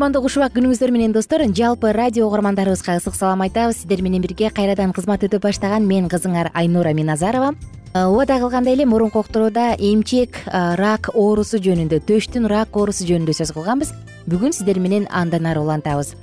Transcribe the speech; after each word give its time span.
кутмандуу 0.00 0.22
кушубак 0.24 0.54
күнүңүздөр 0.56 0.94
менен 0.94 1.12
достор 1.12 1.42
жалпы 1.44 1.90
радио 1.92 2.24
угармандарыбызга 2.24 2.94
ысык 2.96 3.12
салам 3.12 3.42
айтабыз. 3.44 3.82
Сиздер 3.82 4.00
менен 4.00 4.22
бирге 4.24 4.48
кайрадан 4.48 4.94
кызмат 4.96 5.26
өтө 5.26 5.42
баштаган 5.44 5.84
мен 5.84 6.06
кызыңар 6.08 6.48
айнура 6.54 6.94
миназарова. 6.96 7.50
Убада 7.92 8.38
кылгандай 8.40 8.78
эле 8.78 8.86
мурунку 8.86 9.20
уктурууда 9.20 9.74
эмчек 9.76 10.40
рак 10.48 11.10
оорусу 11.12 11.60
жөнүндө 11.60 12.00
төштүн 12.08 12.48
рак 12.48 12.80
оорусу 12.80 13.04
жөнүндө 13.04 13.36
сөз 13.42 13.52
кылганбыз. 13.52 13.92
Бүгүн 14.24 14.56
сиздер 14.56 14.80
менен 14.80 15.04
андан 15.12 15.44
ары 15.44 15.60
улантабыз. 15.60 16.14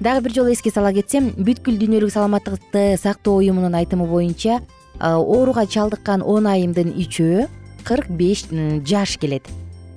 Дагы 0.00 0.26
бир 0.26 0.34
жолу 0.34 0.50
эске 0.50 0.74
сала 0.74 0.90
кетсем 0.90 1.30
бүткүл 1.38 1.78
дүйнөлүк 1.78 2.10
саламаттыкты 2.10 2.96
сактоо 2.98 3.38
уюмунун 3.38 3.78
айтымы 3.78 4.10
боюнча 4.10 4.64
ооруга 4.98 5.68
чалдыккан 5.70 6.26
он 6.26 6.50
айымдын 6.50 6.96
үчөө 6.98 7.46
кырк 7.86 8.10
беш 8.10 8.48
жаш 8.82 9.14
келет 9.22 9.46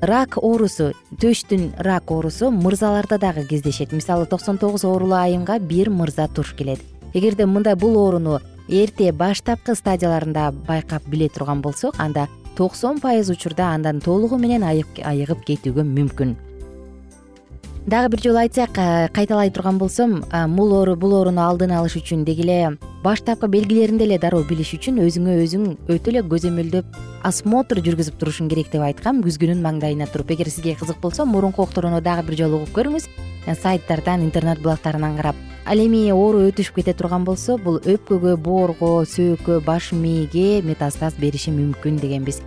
рак 0.05 0.37
оорусу 0.37 0.93
төштүн 1.21 1.73
рак 1.79 2.11
оорусу 2.11 2.51
мырзаларда 2.51 3.17
дагы 3.17 3.45
кездешет. 3.49 3.91
Мисалы 3.91 4.25
токсон 4.25 4.57
тогуз 4.57 4.83
оорулуу 4.85 5.17
айымга 5.17 5.59
бир 5.59 5.89
мырза 5.89 6.27
туш 6.27 6.53
келет. 6.53 6.79
Эгерде 7.13 7.45
мындай 7.45 7.75
бул 7.75 7.97
ооруну 7.97 8.39
эрте 8.67 9.11
баштапкы 9.11 9.75
стадияларында 9.75 10.51
байкап 10.67 11.07
биле 11.07 11.29
турган 11.29 11.61
болсок 11.61 11.95
анда 11.97 12.27
токсон 12.57 12.99
пайыз 12.99 13.29
учурда 13.29 13.73
андан 13.73 13.99
толугу 14.01 14.37
менен 14.37 14.63
айыгып 14.63 15.45
кетүүгө 15.47 15.83
мүмкүн 15.83 16.35
дагы 17.87 18.09
бир 18.09 18.21
жолу 18.23 18.39
айтсак 18.41 18.73
кайталай 19.13 19.51
турган 19.51 19.77
болсом 19.77 20.23
бул 20.55 20.73
ооруну 20.73 21.41
алдын 21.41 21.71
алыш 21.71 21.95
үчүн 21.99 22.23
деги 22.25 22.41
эле 22.41 22.77
баштапкы 23.03 23.47
белгилерин 23.47 23.97
деле 23.97 24.17
дароо 24.17 24.41
билиш 24.43 24.73
үчүн 24.73 24.97
өзүңө 25.05 25.35
өзүң 25.43 25.67
өтө 25.93 26.09
эле 26.09 26.23
көзөмөлдөп 26.25 26.97
осмотр 27.25 27.81
жүргүзүп 27.85 28.17
турушуң 28.21 28.49
керек 28.49 28.71
деп 28.73 28.81
айткам. 28.85 29.21
Күзгүнүн 29.25 29.61
маңдайына 29.61 30.07
туруп 30.09 30.33
эгер 30.33 30.49
сизге 30.49 30.75
кызык 30.79 30.97
болсо 31.01 31.25
мурунку 31.25 31.61
уктурууну 31.61 32.01
дагы 32.01 32.25
бир 32.25 32.37
жолу 32.41 32.61
угуп 32.61 32.73
көрүңүз. 32.77 33.05
Сайттардан 33.61 34.25
интернет 34.25 34.61
булактарынан 34.61 35.17
карап. 35.17 35.35
Ал 35.65 35.77
эми 35.81 36.09
оору 36.13 36.41
өтүшүп 36.49 36.81
кете 36.81 36.93
турган 36.93 37.25
болсо 37.25 37.57
бул 37.57 37.77
өпкөгө 37.81 38.35
боорго 38.37 39.05
сөөккө 39.05 39.61
баш 39.65 39.91
мээге 39.93 40.61
метастаз 40.65 41.17
бериши 41.21 41.53
мүмкүн 41.53 42.01
дегенбиз. 42.01 42.41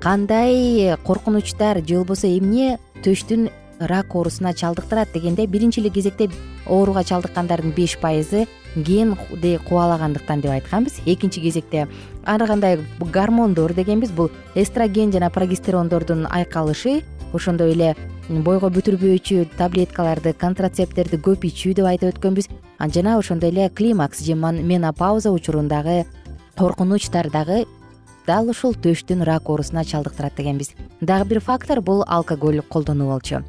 Кандай 0.00 0.96
коркунучтар 1.02 1.82
же 1.82 1.98
болбосо 1.98 2.26
эмне 2.26 2.78
төштүн 3.02 3.50
рак 3.86 4.14
оорусуна 4.14 4.54
чалдыктырат 4.54 5.12
дегенде 5.12 5.46
биринчи 5.46 5.80
эле 5.80 5.90
кезекте 5.90 6.30
ооруга 6.66 7.04
чалдыккандардын 7.04 7.72
беш 7.72 7.98
пайызы 7.98 8.46
генди 8.76 9.58
кубалагандыктан 9.68 10.40
деп 10.40 10.50
айтканбыз. 10.50 11.00
Экинчи 11.06 11.40
кезекте 11.40 11.88
ар 12.24 12.46
кандай 12.46 12.80
гормондор 12.98 13.74
дегенбиз 13.74 14.10
бул 14.10 14.30
эстроген 14.54 15.12
жана 15.12 15.30
прогестерондордун 15.30 16.26
айкалышы. 16.30 17.02
Ошондой 17.32 17.72
эле 17.72 17.96
бойго 18.28 18.70
бүтүрбөөчү 18.70 19.56
таблеткаларды 19.58 20.32
контрацепттерди 20.32 21.18
көп 21.18 21.44
ичүү 21.50 21.74
деп 21.74 21.86
айтып 21.86 22.14
өткөнбүз. 22.14 22.48
Жана 22.94 23.18
ошондой 23.18 23.50
эле 23.50 23.68
климакс 23.68 24.22
же 24.24 24.34
менопауза 24.34 25.30
учурундагы 25.30 26.04
коркунучтар 26.56 27.30
дагы 27.30 27.66
дал 28.26 28.48
ушул 28.48 28.74
төштүн 28.74 29.22
рак 29.22 29.50
оорусуна 29.50 29.84
чалдыктырат 29.84 30.36
дегенбиз. 30.36 30.70
Дагы 31.00 31.28
бир 31.28 31.40
фактор 31.40 31.80
бул 31.80 32.04
алкоголь 32.06 32.62
колдонуу 32.62 33.10
болчу 33.10 33.44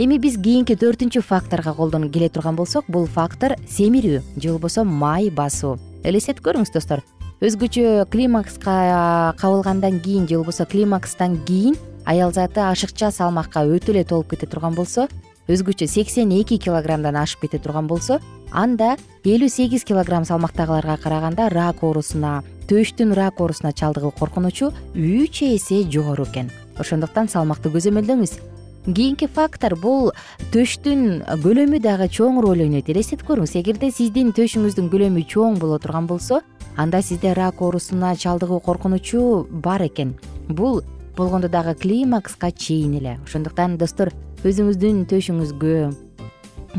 эми 0.00 0.16
биз 0.16 0.38
кийинки 0.40 0.72
төртүнчү 0.80 1.20
факторго 1.20 1.74
келе 2.08 2.28
турган 2.30 2.56
болсок 2.56 2.86
бул 2.88 3.06
фактор 3.06 3.56
семирүү 3.68 4.22
же 4.40 4.48
болбосо 4.48 4.84
май 4.84 5.28
басуу. 5.28 5.76
Элестетип 6.04 6.42
көрүңүз 6.42 6.72
достор. 6.72 7.02
Өзгөчө 7.42 8.08
климакска 8.08 9.34
кабылгандан 9.36 10.00
кийин 10.00 10.26
же 10.26 10.38
болбосо 10.38 10.64
климакстан 10.64 11.36
кийин 11.44 11.76
аял 12.06 12.32
заты 12.32 12.60
ашыкча 12.60 13.10
салмакка 13.10 13.60
өтө 13.60 13.92
эле 13.92 14.04
толуп 14.04 14.30
кете 14.30 14.46
турган 14.46 14.74
болсо 14.74 15.06
өзгөчө 15.48 15.86
сексен 15.86 16.32
эки 16.32 16.56
килограммдан 16.56 17.16
ашып 17.16 17.42
кете 17.42 17.58
турган 17.58 17.86
болсо 17.86 18.22
анда 18.52 18.96
элүү 19.24 19.50
сегиз 19.52 19.84
килограмм 19.84 20.24
салмактагыларга 20.24 20.96
караганда 20.96 21.50
рак 21.50 21.82
оорусуна 21.82 22.42
төштүн 22.68 23.12
рак 23.12 23.40
оорусуна 23.40 23.74
чалдыгуу 23.74 24.12
коркунучу 24.16 24.72
үч 24.94 25.42
эсе 25.42 25.82
жогору 25.84 26.24
экен. 26.24 26.50
Ошондуктан 26.78 27.28
салмакты 27.28 27.68
көзөмөлдөңүз 27.68 28.38
кийинки 28.86 29.28
фактор 29.28 29.76
бул 29.76 30.10
төштүн 30.54 31.22
көлөмү 31.42 31.80
дагы 31.84 32.08
чоң 32.08 32.40
роль 32.44 32.64
ойнойт. 32.64 32.88
Элестетип 32.88 33.26
көрүңүз 33.28 33.56
эгерде 33.60 33.90
сиздин 33.92 34.32
төшүңүздүн 34.36 34.88
көлөмү 34.92 35.26
чоң 35.28 35.58
боло 35.60 35.78
турган 35.78 36.08
болсо 36.10 36.40
анда 36.76 37.02
сизде 37.02 37.34
рак 37.34 37.60
оорусуна 37.60 38.14
чалдыгуу 38.16 38.60
коркунучу 38.60 39.46
бар 39.50 39.84
экен. 39.86 40.16
Бул 40.48 40.82
болгондо 41.16 41.48
дагы 41.48 41.74
климакска 41.74 42.50
чейин 42.52 42.96
эле. 42.96 43.18
Ошондуктан 43.26 43.76
достор 43.76 44.12
өзүңүздүн 44.44 45.04
төшүңүзгө 45.10 45.90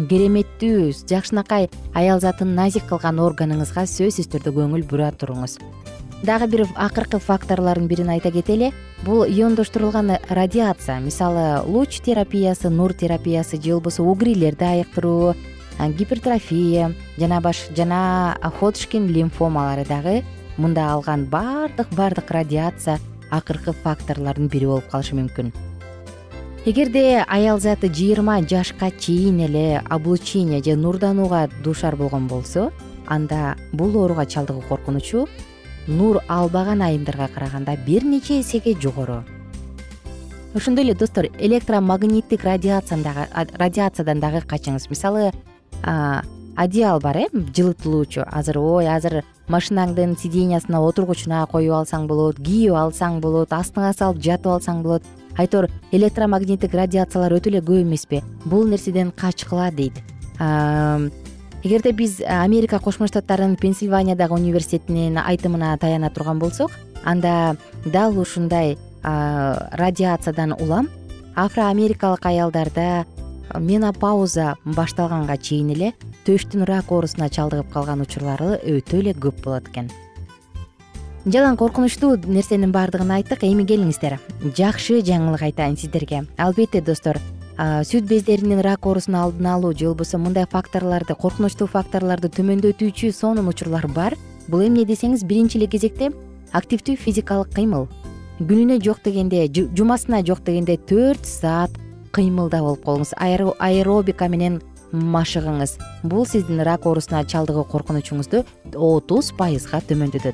кереметтүү 0.10 0.92
жакшынакай 1.10 1.70
аял 1.94 2.22
затын 2.24 2.56
назик 2.56 2.88
кылган 2.90 3.20
органыңызга 3.20 3.84
сөзсүз 3.86 4.32
түрдө 4.32 4.56
көңүл 4.56 4.88
бура 4.88 5.12
туруңуз 5.12 5.60
дагы 6.24 6.48
бир 6.48 6.68
акыркы 6.76 7.20
факторлордун 7.20 7.88
бирин 7.88 8.10
айта 8.10 8.32
кетели. 8.32 8.72
Бул 9.04 9.24
иондоштурулган 9.26 10.18
радиация 10.30 11.00
мисалы 11.00 11.62
луч 11.66 12.00
терапиясы 12.02 12.70
нур 12.70 12.94
терапиясы 12.94 13.62
же 13.62 13.72
болбосо 13.72 14.04
угрилерди 14.04 14.64
айыктыруу 14.64 15.36
гипертрофия 15.98 16.94
жана 17.18 17.42
баш 17.42 17.68
жана 17.76 18.38
ходшкин 18.60 19.08
лимфомалары 19.08 19.86
дагы 19.86 20.24
мында 20.58 20.92
алган 20.94 21.26
баардык 21.26 21.88
баардык 21.98 22.30
радиация 22.30 23.00
акыркы 23.32 23.74
факторлордун 23.74 24.48
бири 24.48 24.68
болуп 24.68 24.88
калышы 24.92 25.16
мүмкүн. 25.16 25.52
Эгерде 26.66 27.26
аял 27.28 27.60
заты 27.60 27.90
жыйырма 27.90 28.44
жашка 28.48 28.92
чейин 28.92 29.40
эле 29.48 29.82
облучение 29.90 30.62
же 30.62 30.76
нурданууга 30.76 31.50
дуушар 31.64 31.96
болгон 31.96 32.28
болсо 32.28 32.72
анда 33.08 33.56
бул 33.74 33.98
ооруга 33.98 34.28
чалдыгуу 34.28 34.62
коркунучу 34.70 35.28
нур 35.88 36.22
албаган 36.28 36.82
айымдарга 36.82 37.28
караганда 37.34 37.78
бир 37.86 38.04
нече 38.04 38.42
эсеге 38.42 38.76
жогору. 38.80 39.24
Ошондой 40.54 40.84
эле 40.86 40.94
достор 40.94 41.26
электромагниттик 41.26 42.44
радиациядан 42.44 44.20
дагы 44.20 44.42
качыңыз. 44.46 44.90
Мисалы 44.90 45.32
одеял 46.56 47.00
бар 47.00 47.18
э 47.18 47.28
жылытылуучу. 47.32 48.26
Азыр 48.28 48.58
ой 48.60 48.88
азыр 48.88 49.24
машинаңдын 49.48 50.18
сиденьясына 50.20 50.82
отургучуна 50.82 51.48
коюп 51.48 51.74
алсаң 51.74 52.08
болот 52.08 52.38
кийип 52.38 52.74
алсаң 52.74 53.22
болот 53.22 53.52
астыңа 53.52 53.94
салып 53.94 54.22
жатып 54.22 54.48
алсаң 54.48 54.84
болот. 54.84 55.04
Айтор 55.38 55.70
электромагниттик 55.92 56.74
радиациялар 56.74 57.32
өтө 57.32 57.50
эле 57.50 57.62
көп 57.62 57.82
эмеспи. 57.82 58.22
Бул 58.46 58.68
нерседен 58.68 59.12
качкыла 59.12 59.72
дейт 59.72 59.94
эгерде 61.64 61.92
биз 61.92 62.22
америка 62.26 62.80
кошмо 62.80 63.08
штаттарынын 63.08 63.56
пенсильваниядагы 63.56 64.34
университетинин 64.34 65.18
айтымына 65.18 65.78
таяна 65.78 66.10
турган 66.10 66.40
болсок 66.40 66.72
анда 67.04 67.56
дал 67.86 68.18
ушундай 68.18 68.78
радиациядан 69.04 70.54
улам 70.54 70.90
афроамерикалык 71.36 72.26
аялдарда 72.26 73.06
менопауза 73.60 74.56
башталганга 74.66 75.38
чейин 75.38 75.72
эле 75.76 75.94
төштүн 76.26 76.66
рак 76.66 76.92
оорусуна 76.92 77.30
чалдыгып 77.30 77.72
калган 77.74 78.02
учурлары 78.02 78.58
өтө 78.62 79.02
эле 79.02 79.14
көп 79.14 79.44
болот 79.44 79.70
экен. 79.70 79.90
Жалаң 81.26 81.58
коркунучтуу 81.58 82.16
нерсенин 82.26 82.72
баардыгын 82.74 83.12
айттык 83.18 83.44
эми 83.46 83.66
келиңиздер. 83.70 84.18
Жакшы 84.58 85.02
жаңылык 85.06 85.44
айтайын 85.50 85.78
сиздерге. 85.78 86.24
Албетте 86.38 86.82
достор 86.82 87.20
сүт 87.62 88.08
бездеринин 88.10 88.62
рак 88.66 88.86
оорусун 88.86 89.16
алдын 89.16 89.46
алуу 89.46 89.74
же 89.78 89.86
болбосо 89.86 90.18
мындай 90.18 90.48
факторлорду 90.50 91.14
коркунучтуу 91.16 91.68
факторлорду 91.68 92.28
төмөндөтүүчү 92.34 93.12
сонун 93.14 93.50
учурлар 93.52 93.86
бар. 93.88 94.16
Бул 94.48 94.64
эмне 94.66 94.82
десеңиз 94.82 95.22
биринчи 95.30 95.60
эле 95.60 95.68
кезекте 95.68 96.10
активдүү 96.58 96.96
физикалык 96.98 97.54
кыймыл. 97.54 97.86
Күнүнө 98.40 98.80
жок 98.82 99.04
дегенде 99.06 99.46
жумасына 99.78 100.24
жок 100.26 100.42
дегенде 100.44 100.78
төрт 100.78 101.28
саат 101.30 101.76
кыймылда 102.12 102.64
болуп 102.66 102.82
колуңуз. 102.84 103.14
Аэробика 103.22 104.28
менен 104.28 104.58
машыгыңыз. 104.92 105.78
Бул 106.02 106.26
сиздин 106.26 106.64
рак 106.66 106.88
оорусуна 106.88 107.22
чалдыгуу 107.26 107.68
коркунучуңузду 107.70 108.42
отуз 108.74 109.30
пайызга 109.38 109.84
төмөндөтөт. 109.86 110.34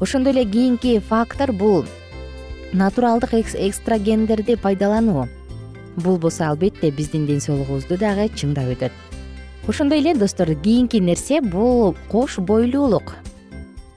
Ошондой 0.00 0.34
эле 0.34 0.44
кийинки 0.44 0.98
фактор 0.98 1.52
бул 1.52 1.84
натуралдык 2.72 3.34
экстрагендерди 3.54 4.56
пайдалануу 4.56 5.28
бул 5.96 6.18
болсо 6.18 6.48
албетте 6.48 6.90
биздин 6.90 7.26
ден 7.26 7.40
соолугубузду 7.40 7.98
дагы 7.98 8.28
чыңдап 8.34 8.70
өтөт. 8.76 8.92
Ошондой 9.68 10.00
эле 10.00 10.14
достор 10.14 10.54
кийинки 10.54 10.96
нерсе 10.96 11.40
бул 11.40 11.96
кош 12.10 12.38
бойлуулук. 12.38 13.14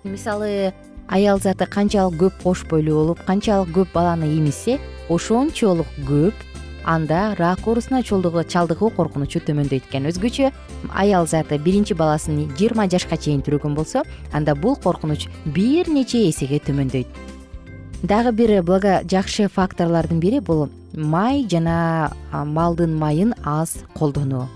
Мисалы 0.03 0.73
аял 1.07 1.39
заты 1.39 1.65
канчалык 1.65 2.19
көп 2.19 2.43
кош 2.43 2.65
бойлуу 2.69 2.99
болуп 3.03 3.23
канчалык 3.25 3.69
көп 3.73 3.93
баланы 3.93 4.25
эмизсе 4.37 4.79
ошончолук 5.09 5.87
көп 6.07 6.33
анда 6.85 7.35
рак 7.39 7.65
оорусуна 7.65 8.03
чалдыгуу 8.03 8.91
коркунучу 8.93 9.39
төмөндөйт 9.41 9.89
экен. 9.89 10.05
Өзгөчө 10.05 10.51
аял 10.93 11.25
заты 11.27 11.57
биринчи 11.57 11.97
баласын 11.97 12.45
жыйырма 12.57 12.85
жашка 12.89 13.17
чейин 13.17 13.41
төрөгөн 13.41 13.73
болсо 13.73 14.03
анда 14.31 14.53
бул 14.55 14.75
коркунуч 14.75 15.27
бир 15.45 15.89
нече 15.89 16.29
эсеге 16.29 16.59
төмөндөйт 16.59 17.24
дагы 18.03 18.31
бир 18.31 18.63
благо 18.63 19.01
жакшы 19.09 19.47
факторлордун 19.47 20.19
бири 20.19 20.39
бул 20.39 20.69
май 20.93 21.45
жана 21.49 22.11
малдын 22.31 22.97
майын 22.97 23.33
аз 23.43 23.77
колдонуу. 23.93 24.47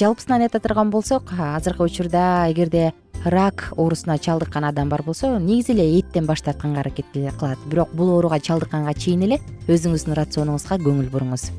Жалпысынан 0.00 0.42
айта 0.42 0.60
турган 0.60 0.90
болсок 0.90 1.32
азыркы 1.38 1.84
учурда 1.84 2.50
эгерде 2.50 2.92
рак 3.24 3.72
оорусуна 3.76 4.18
чалдыккан 4.18 4.64
адам 4.64 4.88
бар 4.88 5.02
болсо 5.02 5.38
негизи 5.38 5.72
эле 5.72 6.00
эттен 6.00 6.26
баш 6.26 6.40
тартканга 6.42 6.80
аракет 6.80 7.06
кылат. 7.12 7.58
Бирок 7.66 7.92
бул 7.92 8.10
ооруга 8.16 8.40
чалдыкканга 8.40 8.94
чейин 8.94 9.22
эле 9.22 9.40
өзүңүздүн 9.68 10.16
рационуңузга 10.16 10.78
көңүл 10.80 11.10
буруңуз. 11.10 11.50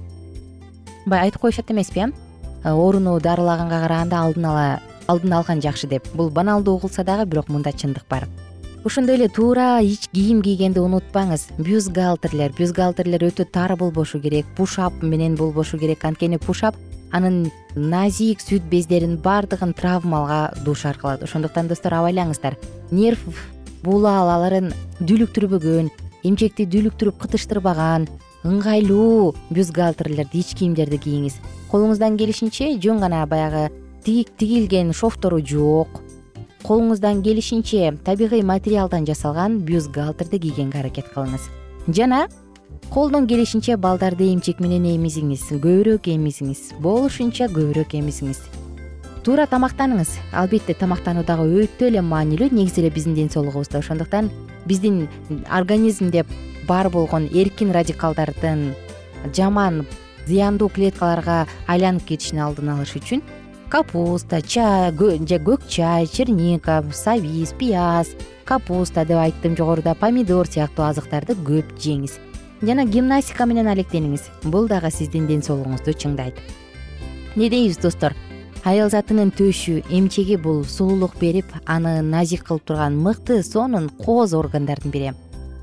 Баягы 1.06 1.26
айтып 1.26 1.42
коюшат 1.42 1.72
эмеспи 1.72 2.12
э 2.64 2.70
ооруну 2.70 3.20
дарылаганга 3.20 3.82
караганда 3.82 4.18
алдын 4.20 4.46
ала 4.46 4.80
алдын 5.08 5.34
алган 5.34 5.62
жакшы 5.62 5.88
деп. 5.88 6.08
Бул 6.14 6.30
баналдуу 6.30 6.76
угулса 6.76 7.04
дагы 7.04 7.26
бирок 7.26 7.50
мында 7.50 7.72
чындык 7.72 8.06
бар 8.10 8.28
ошондой 8.84 9.16
эле 9.16 9.28
туура 9.28 9.80
ич 9.82 10.08
кийим 10.10 10.42
кийгенди 10.42 10.80
унутпаңыз. 10.80 11.52
Бюстгалтерлер 11.58 12.54
бюстгалтерлер 12.58 13.28
өтө 13.30 13.46
тар 13.46 13.76
болбошу 13.78 14.20
керек. 14.20 14.46
Пушап 14.58 15.04
менен 15.04 15.36
болбошу 15.36 15.78
керек. 15.78 16.04
Анткени 16.06 16.38
пушап 16.38 16.76
анын 17.12 17.52
назик 17.76 18.42
сүт 18.42 18.66
бездеринин 18.72 19.18
баардыгын 19.22 19.74
травмага 19.74 20.54
дуушар 20.66 20.98
кылат 20.98 21.24
ошондуктан 21.24 21.68
достор 21.68 21.94
абайлаңыздар. 21.94 22.58
Нерв 22.92 23.22
булалаларын 23.84 24.72
дүүлүктүрбөгөн 25.00 25.92
эмчекти 26.24 26.66
дүүлүктүрүп 26.66 27.22
кытыштырбаган 27.22 28.08
ыңгайлуу 28.46 29.36
бюстгалтерлерди 29.54 30.42
ич 30.42 30.56
кийимдерди 30.58 30.98
кийиңиз. 30.98 31.38
Колуңуздан 31.70 32.18
келишинче 32.18 32.74
жөн 32.82 33.00
гана 33.00 33.26
баягы 33.30 33.70
тигилген 34.04 34.94
шовтору 34.94 35.40
жок 35.46 36.02
колуңуздан 36.64 37.22
келишинче 37.26 37.92
табигый 38.06 38.44
материалдан 38.44 39.06
жасалган 39.06 39.60
бюстгалтерди 39.66 40.40
кийгенге 40.40 40.80
аракет 40.80 41.10
кылыңыз. 41.14 41.48
Жана 41.88 42.28
колдон 42.90 43.28
келишинче 43.28 43.78
балдарды 43.78 44.30
эмчек 44.34 44.60
менен 44.60 44.86
эмизиңиз 44.96 45.48
көбүрөөк 45.52 46.10
эмизиңиз 46.16 46.62
болушунча 46.80 47.50
көбүрөөк 47.52 47.98
эмизиңиз. 48.00 48.44
Туура 49.26 49.46
тамактаныңыз. 49.46 50.16
Албетте 50.34 50.74
тамактануу 50.74 51.24
дагы 51.24 51.46
өтө 51.66 51.90
эле 51.92 52.02
маанилүү 52.02 52.52
негизи 52.54 52.82
эле 52.82 52.90
биздин 52.94 53.16
ден 53.16 53.30
соолугубузда 53.30 53.80
ошондуктан 53.80 54.32
биздин 54.66 55.08
организмде 55.50 56.26
бар 56.68 56.90
болгон 56.90 57.30
эркин 57.34 57.72
радикалдардын 57.72 58.74
жаман 59.36 59.86
зыяндуу 60.28 60.70
клеткаларга 60.70 61.46
айланып 61.68 62.06
кетишин 62.08 62.42
алдын 62.42 62.70
алыш 62.76 62.96
үчүн 62.98 63.22
капуста 63.72 64.42
чай 64.42 64.92
же 64.92 65.38
көк 65.40 65.62
чай 65.70 66.06
черника 66.06 66.84
сабиз 66.92 67.54
пияз. 67.54 68.10
Капуста 68.44 69.06
деп 69.06 69.18
айттым 69.18 69.56
жогоруда 69.56 69.96
помидор 69.96 70.46
сыяктуу 70.46 70.84
азыктарды 70.84 71.38
көп 71.40 71.72
жеңиз. 71.80 72.20
Жана 72.62 72.84
гимнастика 72.84 73.46
менен 73.46 73.68
алектениңиз. 73.72 74.28
Бул 74.44 74.68
дагы 74.68 74.92
сиздин 74.92 75.26
ден 75.28 75.40
соолугуңузду 75.40 75.96
чыңдайт. 75.96 76.36
Эмне 77.36 77.50
дейбиз 77.50 77.78
достор? 77.78 78.14
Аял 78.66 78.92
затынын 78.92 79.32
төшү 79.32 79.86
эмчеги 79.90 80.36
бул 80.36 80.66
сулуулук 80.66 81.16
берип 81.22 81.48
аны 81.66 82.02
назик 82.02 82.44
кылып 82.44 82.68
турган 82.68 83.00
мыкты 83.00 83.42
сонун 83.42 83.88
кооз 84.04 84.34
органдардын 84.34 84.92
бири. 84.92 85.14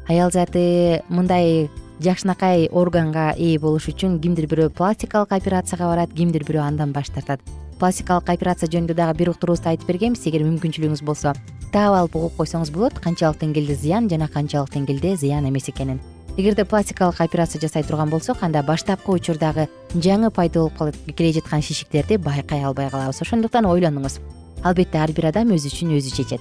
Аял 0.08 0.32
заты 0.32 1.02
мындай 1.10 1.68
жакшынакай 2.00 2.70
органга 2.72 3.34
ээ 3.36 3.60
болуш 3.60 3.92
үчүн 3.92 4.18
кимдир 4.18 4.48
бирөө 4.48 4.72
пластикалык 4.72 5.36
операцияга 5.36 5.92
барат 5.92 6.16
кимдир 6.16 6.48
бирөө 6.48 6.64
андан 6.64 6.96
баш 6.96 7.12
тартат 7.12 7.44
пластикалык 7.78 8.28
операция 8.30 8.68
жөнүндө 8.68 8.94
дагы 8.98 9.16
бир 9.18 9.30
уктурубузда 9.32 9.72
айтып 9.72 9.88
бергенбиз. 9.88 10.26
Эгер 10.26 10.44
мүмкүнчүлүгүңүз 10.44 11.02
болсо 11.06 11.32
таап 11.72 11.94
алып 11.94 12.16
угуп 12.18 12.36
койсоңуз 12.40 12.72
болот. 12.74 12.98
Канчалык 13.00 13.40
деңгээлде 13.40 13.76
зыян 13.78 14.08
жана 14.10 14.28
канчалык 14.28 14.74
деңгээлде 14.74 15.16
зыян 15.16 15.48
эмес 15.48 15.68
экенин. 15.70 16.00
Эгерде 16.36 16.64
пластикалык 16.64 17.20
операция 17.20 17.60
жасай 17.60 17.82
турган 17.82 18.10
болсок 18.10 18.42
анда 18.42 18.62
баштапкы 18.62 19.10
учурдагы 19.12 19.68
жаңы 19.94 20.30
пайда 20.30 20.68
болуп 20.68 20.94
келе 21.16 21.32
жаткан 21.32 21.62
шишиктерди 21.62 22.16
байкай 22.16 22.62
албай 22.62 22.90
калабыз. 22.90 23.22
Ошондуктан 23.22 23.66
ойлонуңуз. 23.66 24.20
Албетте 24.62 24.98
ар 24.98 25.10
бир 25.12 25.30
адам 25.32 25.54
өзү 25.54 25.72
үчүн 25.72 25.96
өзү 25.98 26.14
чечет. 26.14 26.40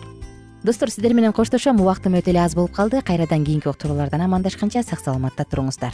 Достор 0.64 0.90
сиздер 0.90 1.14
менен 1.14 1.34
коштошом. 1.34 1.82
Убактым 1.82 2.18
өтө 2.18 2.34
эле 2.34 2.46
аз 2.46 2.56
болуп 2.56 2.76
калды. 2.76 3.02
Кайрадан 3.02 3.46
кийинки 3.46 3.70
уктуруулардан 3.70 4.22
амандашканча 4.22 4.84
сак 4.84 5.00
саламатта 5.00 5.46
туруңуздар 5.46 5.94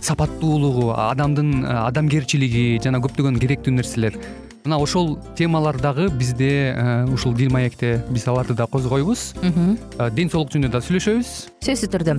сапаттуулугу 0.00 0.92
адамдын 0.96 1.64
э, 1.64 1.74
адамгерчилиги 1.88 2.80
жана 2.84 3.02
көптөгөн 3.04 3.38
керектүү 3.42 3.76
нерселер. 3.78 4.18
Мына 4.64 4.80
ошол 4.82 5.16
темалар 5.38 5.78
дагы 5.80 6.08
бизде 6.12 6.76
ушул 7.12 7.32
дил 7.34 7.52
маекте 7.54 8.02
биз 8.10 8.26
аларды 8.28 8.54
да 8.58 8.66
козгойбуз 8.66 9.30
ден 9.40 10.28
соолук 10.28 10.52
жөнүндө 10.52 10.74
да 10.74 10.82
сүйлөшөбүз. 10.84 11.38
Сөзсүз 11.64 11.94
түрдө 11.94 12.18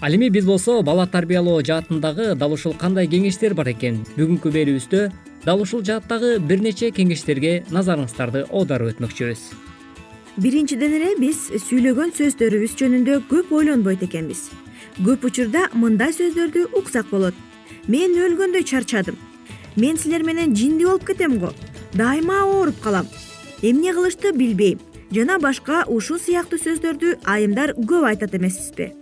ал 0.00 0.12
эми 0.14 0.28
биз 0.28 0.44
болсо 0.44 0.82
бала 0.82 1.06
тарбиялоо 1.06 1.62
жаатындагы 1.62 2.34
дал 2.34 2.52
ушул 2.52 2.74
кандай 2.74 3.06
кеңештер 3.06 3.54
бар 3.54 3.70
экен? 3.72 4.02
Бүгүнкү 4.16 4.52
берүүбүздө 4.52 5.12
дал 5.44 5.62
ушул 5.62 5.82
жааттагы 5.84 6.38
бир 6.38 6.60
нече 6.60 6.90
кеңештерге 6.90 7.64
назарыңыздарды 7.72 8.44
оодарып 8.50 8.92
өтмөкчүбүз. 8.92 9.46
Биринчиден 10.36 10.98
эле 10.98 11.14
биз 11.16 11.46
сүйлөгөн 11.68 12.12
сөздөрүбүз 12.18 12.76
жөнүндө 12.76 13.22
көп 13.30 13.54
ойлонбойт 13.56 14.04
экенбиз. 14.04 14.50
Көп 15.00 15.24
учурда 15.30 15.70
мындай 15.72 16.12
сөздөрдү 16.12 16.66
уксак 16.76 17.08
болот. 17.10 17.34
Мен 17.88 18.12
өлгөндөй 18.20 18.68
чарчадым. 18.68 19.16
Мен 19.76 19.96
силер 19.96 20.24
менен 20.28 20.52
жиндүү 20.52 20.90
болуп 20.90 21.08
кетем 21.08 21.38
го 21.40 21.54
дайыма 21.94 22.42
ооруп 22.44 22.82
калам. 22.84 23.08
Эмне 23.62 23.94
кылышты 23.94 24.36
билбейм. 24.36 24.78
Жана 25.10 25.38
башка 25.38 25.84
ушул 25.88 26.18
сыяктуу 26.20 26.58
сөздөрдү 26.60 27.20
айымдар 27.24 27.72
көп 27.78 28.10
айтат 28.10 28.34
эмеспизби 28.34 28.92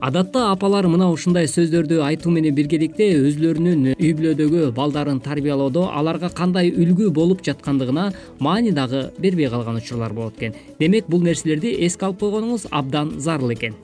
адатта 0.00 0.46
апалар 0.50 0.86
мына 0.88 1.10
ушундай 1.12 1.44
сөздөрдү 1.50 1.98
айтуу 2.06 2.32
менен 2.32 2.54
биргеликте 2.56 3.06
өзүлөрүнүн 3.18 3.82
үй 3.92 4.12
бүлөдөгү 4.16 4.70
балдарын 4.76 5.20
тарбиялоодо 5.20 5.82
аларга 5.92 6.30
кандай 6.32 6.70
үлгү 6.72 7.10
болуп 7.12 7.42
жаткандыгына 7.44 8.06
маани 8.40 8.72
дагы 8.72 9.10
бербей 9.18 9.50
калган 9.52 9.76
учурлар 9.76 10.14
болот 10.16 10.38
экен. 10.38 10.54
Демек 10.78 11.04
бул 11.06 11.20
нерселерди 11.20 11.74
эске 11.84 12.06
алып 12.08 12.24
койгонуңуз 12.24 12.66
абдан 12.70 13.18
зарыл 13.20 13.52
экен. 13.52 13.76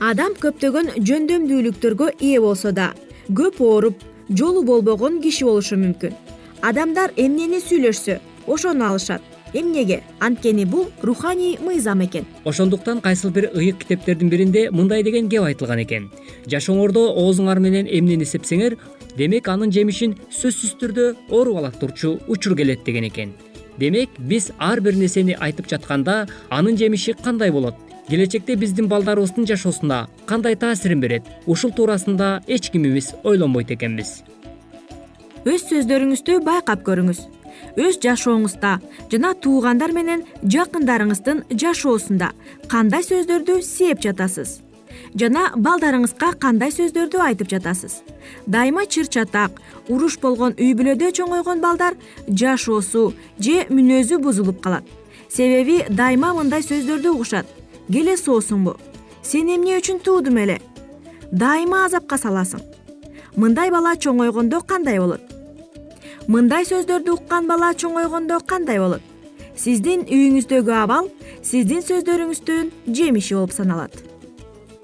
Адам 0.00 0.34
көптөгөн 0.42 0.96
жөндөмдүүлүктөргө 0.98 2.10
ээ 2.18 2.40
болсо 2.42 2.72
да 2.72 2.90
көп 3.30 3.62
ооруп 3.62 4.02
жолу 4.28 4.64
болбогон 4.66 5.22
киши 5.22 5.46
болушу 5.46 5.78
мүмкүн. 5.78 6.12
Адамдар 6.62 7.14
эмнени 7.16 7.62
сүйлөшсө 7.62 8.18
ошону 8.46 8.90
алышат 8.90 9.22
эмнеге 9.52 10.02
анткени 10.20 10.64
бул 10.64 10.88
руханий 11.02 11.58
мыйзам 11.58 12.04
экен. 12.04 12.24
Ошондуктан 12.44 13.00
кайсыл 13.00 13.30
бир 13.30 13.50
ыйык 13.54 13.78
китептердин 13.78 14.28
биринде 14.28 14.70
мындай 14.70 15.02
деген 15.02 15.28
кеп 15.28 15.42
айтылган 15.42 15.82
экен. 15.82 16.10
Жашооңордо 16.46 17.08
оозуңар 17.14 17.58
менен 17.58 17.86
эмнени 17.86 18.24
сепсеңер 18.24 18.78
демек 19.16 19.48
анын 19.48 19.72
жемишин 19.72 20.16
сөзсүз 20.30 20.76
түрдө 20.80 21.14
ооруп 21.30 21.58
алат 21.58 21.80
турчу 21.80 22.18
учур 22.28 22.56
келет 22.56 22.84
деген 22.84 23.08
экен. 23.08 23.34
Демек 23.78 24.10
биз 24.18 24.50
ар 24.58 24.80
бир 24.80 24.96
нерсени 24.96 25.36
айтып 25.38 25.68
жатканда 25.68 26.26
анын 26.50 26.76
жемиши 26.76 27.14
кандай 27.14 27.50
болот? 27.50 27.74
Келечекте 28.08 28.54
биздин 28.54 28.86
балдарыбыздын 28.88 29.46
жашоосуна 29.46 30.08
кандай 30.26 30.54
таасирин 30.54 31.00
берет? 31.00 31.24
Ушул 31.46 31.72
туурасында 31.72 32.42
эч 32.46 32.70
кимибиз 32.70 33.14
ойлонбойт 33.24 33.72
экенбиз. 33.72 34.22
Өз 35.44 35.66
сөздөрүңүздү 35.70 36.38
байкап 36.42 36.86
көрүңүз 36.86 37.20
өз 37.76 37.98
жашооңузда 38.00 38.76
жана 39.12 39.32
туугандар 39.44 39.92
менен 39.92 40.24
жакындарыңыздын 40.42 41.42
жашоосунда 41.62 42.32
кандай 42.72 43.04
сөздөрдү 43.04 43.60
сээп 43.64 44.00
жатасыз? 44.06 44.60
Жана 45.16 45.50
балдарыңызга 45.56 46.32
кандай 46.40 46.72
сөздөрдү 46.72 47.20
айтып 47.20 47.50
жатасыз? 47.52 48.00
Дайыма 48.46 48.86
чыр 48.86 49.08
чатак 49.12 49.60
уруш 49.88 50.18
болгон 50.22 50.56
үй 50.56 50.72
бүлөдө 50.78 51.12
чоңойгон 51.20 51.60
балдар 51.60 51.98
жашоосу 52.28 53.12
же 53.38 53.66
мүнөзү 53.68 54.20
бузулуп 54.24 54.62
калат. 54.64 54.84
Себеби 55.28 55.82
дайыма 55.88 56.32
мындай 56.34 56.64
сөздөрдү 56.64 57.12
угушат. 57.12 57.46
Келе 57.92 58.16
соосуңбу 58.16 58.76
сени 59.22 59.56
эмне 59.56 59.78
үчүн 59.78 60.00
туудум 60.00 60.40
эле? 60.42 60.60
Дайыма 61.30 61.84
азапка 61.86 62.16
саласың. 62.18 62.64
Мындай 63.36 63.70
бала 63.70 63.96
чоңойгондо 63.96 64.62
кандай 64.66 64.98
болот 64.98 65.35
мындай 66.28 66.66
сөздөрдү 66.66 67.18
уккан 67.18 67.46
бала 67.46 67.72
чоңойгондо 67.74 68.40
кандай 68.46 68.80
болот? 68.82 69.02
Сиздин 69.56 70.04
үйүңүздөгү 70.04 70.74
абал 70.82 71.08
сиздин 71.42 71.84
сөздөрүңүздүн 71.86 72.72
жемиши 72.98 73.38
болуп 73.38 73.54
саналат 73.56 74.05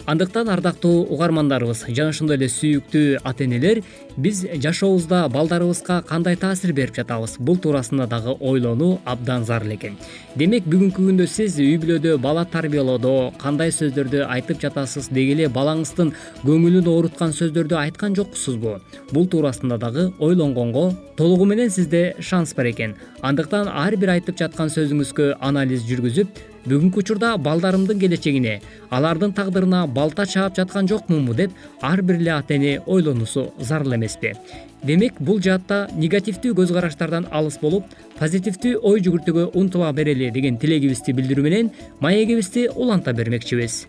андыктан 0.06 0.49
ардактуу 0.49 1.06
угармандарыбыз 1.14 1.85
жана 1.94 2.11
ошондой 2.11 2.37
эле 2.37 2.49
сүйүктүү 2.50 3.21
ата 3.23 3.44
энелер 3.44 3.82
биз 4.16 4.42
жашообузда 4.64 5.28
балдарыбызга 5.30 6.02
кандай 6.09 6.37
таасир 6.37 6.73
берип 6.73 6.97
жатабыз? 6.97 7.37
Бул 7.38 7.56
туурасында 7.56 8.09
дагы 8.11 8.35
ойлонуу 8.40 8.99
абдан 9.04 9.44
зарыл 9.44 9.76
экен. 9.76 9.97
Демек 10.37 10.66
бүгүнкү 10.66 11.06
күндө 11.06 11.26
сиз 11.30 11.59
үй 11.62 11.78
бүлөдө 11.78 12.18
бала 12.18 12.44
тарбиялоодо 12.44 13.32
кандай 13.38 13.71
сөздөрдү 13.71 14.26
айтып 14.26 14.61
жатасыз 14.61 15.09
деги 15.14 15.37
эле 15.37 15.49
балаңыздын 15.49 16.12
көңүлүн 16.42 16.90
ооруткан 16.90 17.32
сөздөрдү 17.38 17.78
айткан 17.78 18.16
жоксузбу 18.18 18.80
бул 19.12 19.26
туурасында 19.26 19.78
дагы 19.78 20.11
ойлонгонго 20.18 20.90
толугу 21.16 21.47
менен 21.47 21.71
сизде 21.71 22.16
шанс 22.18 22.54
бар 22.54 22.73
экен. 22.73 22.97
Андыктан 23.23 23.68
ар 23.68 23.97
бир 23.97 24.16
айтып 24.18 24.38
жаткан 24.38 24.68
сөзүңүзгө 24.68 25.37
анализ 25.40 25.87
жүргүзүп 25.87 26.51
бүгүнкү 26.66 27.02
учурда 27.02 27.37
балдарымдын 27.42 27.99
келечегине 27.99 28.61
алардын 28.90 29.33
тагдырына 29.35 29.87
балта 29.87 30.26
чаап 30.26 30.57
жаткан 30.57 30.88
жокмунбу 30.88 31.35
деп 31.35 31.57
ар 31.81 32.02
бир 32.02 32.21
эле 32.21 32.33
ата 32.37 32.54
эне 32.54 32.81
ойлонуусу 32.87 33.52
зарыл 33.59 33.97
эмеспи. 33.97 34.35
Демек 34.83 35.21
бул 35.21 35.40
жаатта 35.42 35.88
негативдүү 35.95 36.54
көз 36.59 36.73
караштардан 36.75 37.26
алыс 37.31 37.59
болуп 37.62 37.90
позитивдүү 38.19 38.78
ой 38.83 39.02
жүгүртүүгө 39.02 39.50
умтула 39.54 39.92
берели 39.92 40.31
деген 40.31 40.59
тилегибизди 40.59 41.14
билдирүү 41.19 41.45
менен 41.49 41.71
маегибизди 42.00 42.69
уланта 42.75 43.12
бермекчибиз. 43.12 43.87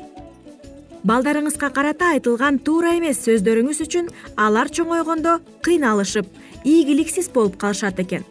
Балдарыңызга 1.03 1.69
карата 1.73 2.13
айтылган 2.15 2.61
туура 2.63 2.93
эмес 2.97 3.19
сөздөрүңүз 3.25 3.81
үчүн 3.83 4.05
алар 4.39 4.69
чоңойгондо 4.71 5.39
кыйналышып 5.65 6.29
ийгиликсиз 6.63 7.27
болуп 7.33 7.57
калышат 7.59 7.99
экен 7.99 8.23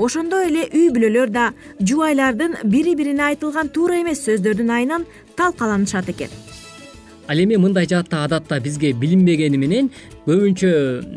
ошондой 0.00 0.48
эле 0.48 0.64
үй 0.72 0.88
бүлөлөр 0.94 1.32
да 1.34 1.50
жубайлардын 1.80 2.56
бири 2.72 2.96
бирине 2.96 3.26
айтылган 3.30 3.68
туура 3.74 4.00
эмес 4.00 4.24
сөздөрдүн 4.26 4.72
айынан 4.78 5.06
талкаланышат 5.36 6.08
экен. 6.14 6.32
Ал 7.30 7.38
эми 7.38 7.54
мындай 7.62 7.86
жаатта 7.86 8.24
адатта 8.24 8.58
бизге 8.60 8.90
билинбегени 8.92 9.58
менен 9.60 9.90
көбүнчө 10.24 10.70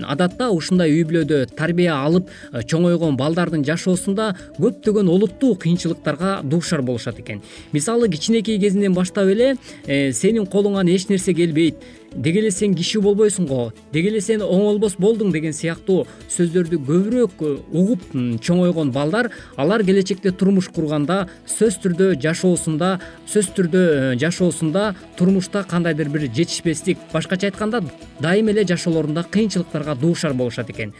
адатта 0.05 0.51
ушундай 0.53 0.91
үй 0.93 1.07
бүлөдө 1.09 1.39
тарбия 1.57 1.95
алып 1.95 2.27
э, 2.29 2.61
чоңойгон 2.69 3.17
балдардын 3.17 3.63
жашоосунда 3.65 4.27
көптөгөн 4.59 5.09
олуттуу 5.09 5.55
кыйынчылыктарга 5.63 6.41
дуушар 6.43 6.83
болушат 6.85 7.17
экен. 7.23 7.41
Мисалы 7.71 8.09
кичинекей 8.13 8.59
кезинен 8.59 8.93
баштап 8.93 9.31
эле 9.33 9.55
э, 9.87 10.11
сенин 10.13 10.45
колуңан 10.45 10.91
эч 10.93 11.07
нерсе 11.09 11.33
келбейт 11.33 11.81
деги 12.15 12.39
эле 12.39 12.51
сен 12.51 12.75
киши 12.75 13.01
болбойсуң 13.01 13.47
го 13.47 13.71
деги 13.93 14.11
эле 14.11 14.21
сен 14.21 14.41
оңолбос 14.45 14.95
болдуң 15.01 15.31
деген 15.33 15.53
сыяктуу 15.53 16.05
сөздөрдү 16.33 16.79
көбүрөөк 16.87 17.41
э, 17.41 17.53
угуп 17.71 18.05
чоңойгон 18.13 18.91
балдар 18.93 19.31
алар 19.57 19.83
келечекте 19.85 20.31
турмуш 20.31 20.69
курганда 20.73 21.27
сөзсүз 21.47 21.81
түрдө 21.83 22.09
жашоосунда 22.23 22.93
сөзсүз 23.25 23.53
түрдө 23.57 23.83
жашоосунда 24.21 24.93
турмушта 25.17 25.63
кандайдыр 25.63 26.09
бир 26.09 26.27
жетишпестик. 26.29 26.97
Башкача 27.13 27.47
айтканда 27.47 27.83
дайыма 28.19 28.51
эле 28.51 28.65
жашоолорунда 28.67 29.23
кыйынчылыктарга 29.23 29.95
дуушар 29.95 30.33
болушат 30.33 30.69
экен. 30.69 30.93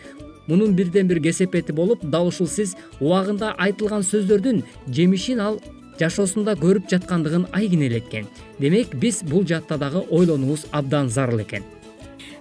Мунун 0.48 0.74
бирден 0.75 1.08
бир 1.08 1.22
кесепети 1.22 1.72
болуп 1.72 2.03
дал 2.03 2.27
ушул 2.27 2.48
сиз 2.48 2.75
убагында 3.00 3.53
айтылган 3.58 4.03
сөздөрдүн 4.03 4.63
жемишин 4.88 5.39
ал 5.39 5.60
жашоосунда 6.00 6.56
көрүп 6.60 6.90
жаткандыгын 6.92 7.48
айкинелеткен 7.52 8.28
демек 8.60 8.96
биз 8.96 9.22
бул 9.24 9.46
жаатта 9.48 9.78
дагы 9.78 10.04
ойлонуубуз 10.10 10.68
абдан 10.72 11.10
зарыл 11.10 11.42
экен. 11.42 11.64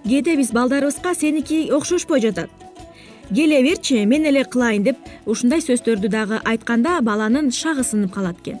Кээде 0.03 0.35
биз 0.35 0.51
балдарыбызга 0.51 1.15
сеники 1.15 1.69
окшошпой 1.71 2.21
жатат. 2.21 2.49
Келе 3.33 3.61
берчи 3.63 4.05
мен 4.05 4.25
эле 4.25 4.43
кылайын 4.43 4.83
деп 4.83 4.97
ушундай 5.25 5.61
сөздөрдү 5.61 6.09
дагы 6.09 6.41
айтканда 6.43 6.99
баланын 7.01 7.51
шагы 7.51 7.83
сынып 7.83 8.13
калат 8.13 8.41
экен 8.43 8.59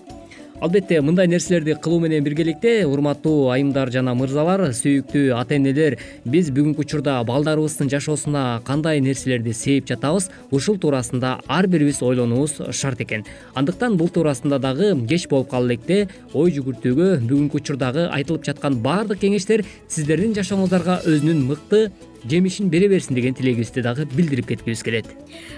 албетте 0.63 1.01
мындай 1.01 1.27
нерселерди 1.27 1.75
кылуу 1.75 1.99
менен 1.99 2.23
биргеликте 2.23 2.85
урматтуу 2.87 3.49
айымдар 3.51 3.89
жана 3.91 4.13
мырзалар 4.15 4.61
сүйүктүү 4.71 5.33
ата 5.35 5.57
энелер 5.57 5.97
биз 6.23 6.53
бүгүнкү 6.55 6.85
учурда 6.85 7.17
балдарыбыздын 7.27 7.91
жашоосуна 7.91 8.61
кандай 8.63 9.01
нерселерди 9.03 9.51
сээп 9.51 9.89
жатабыз 9.91 10.29
ушул 10.55 10.77
туурасында 10.79 11.33
ар 11.51 11.67
бирибиз 11.67 11.99
ойлонуубуз 12.01 12.61
шарт 12.71 13.03
экен. 13.03 13.25
Андыктан 13.59 13.97
бул 13.99 14.07
туурасында 14.07 14.61
дагы 14.63 14.93
кеч 15.09 15.27
болуп 15.27 15.51
кала 15.51 15.67
электе 15.67 16.07
ой 16.31 16.55
жүгүртүүгө 16.55 17.09
бүгүнкү 17.27 17.59
учурдагы 17.59 18.07
айтылып 18.15 18.47
жаткан 18.47 18.79
баардык 18.87 19.19
кеңештер 19.19 19.65
сиздердин 19.89 20.31
жашооңуздарга 20.39 21.01
өзүнүн 21.03 21.43
мыкты 21.51 21.89
жемишин 22.23 22.71
бере 22.71 22.87
берсин 22.87 23.19
деген 23.19 23.35
тилегибизди 23.35 23.83
дагы 23.83 24.07
билдирип 24.15 24.47
кеткибиз 24.47 24.87
келет. 24.87 25.11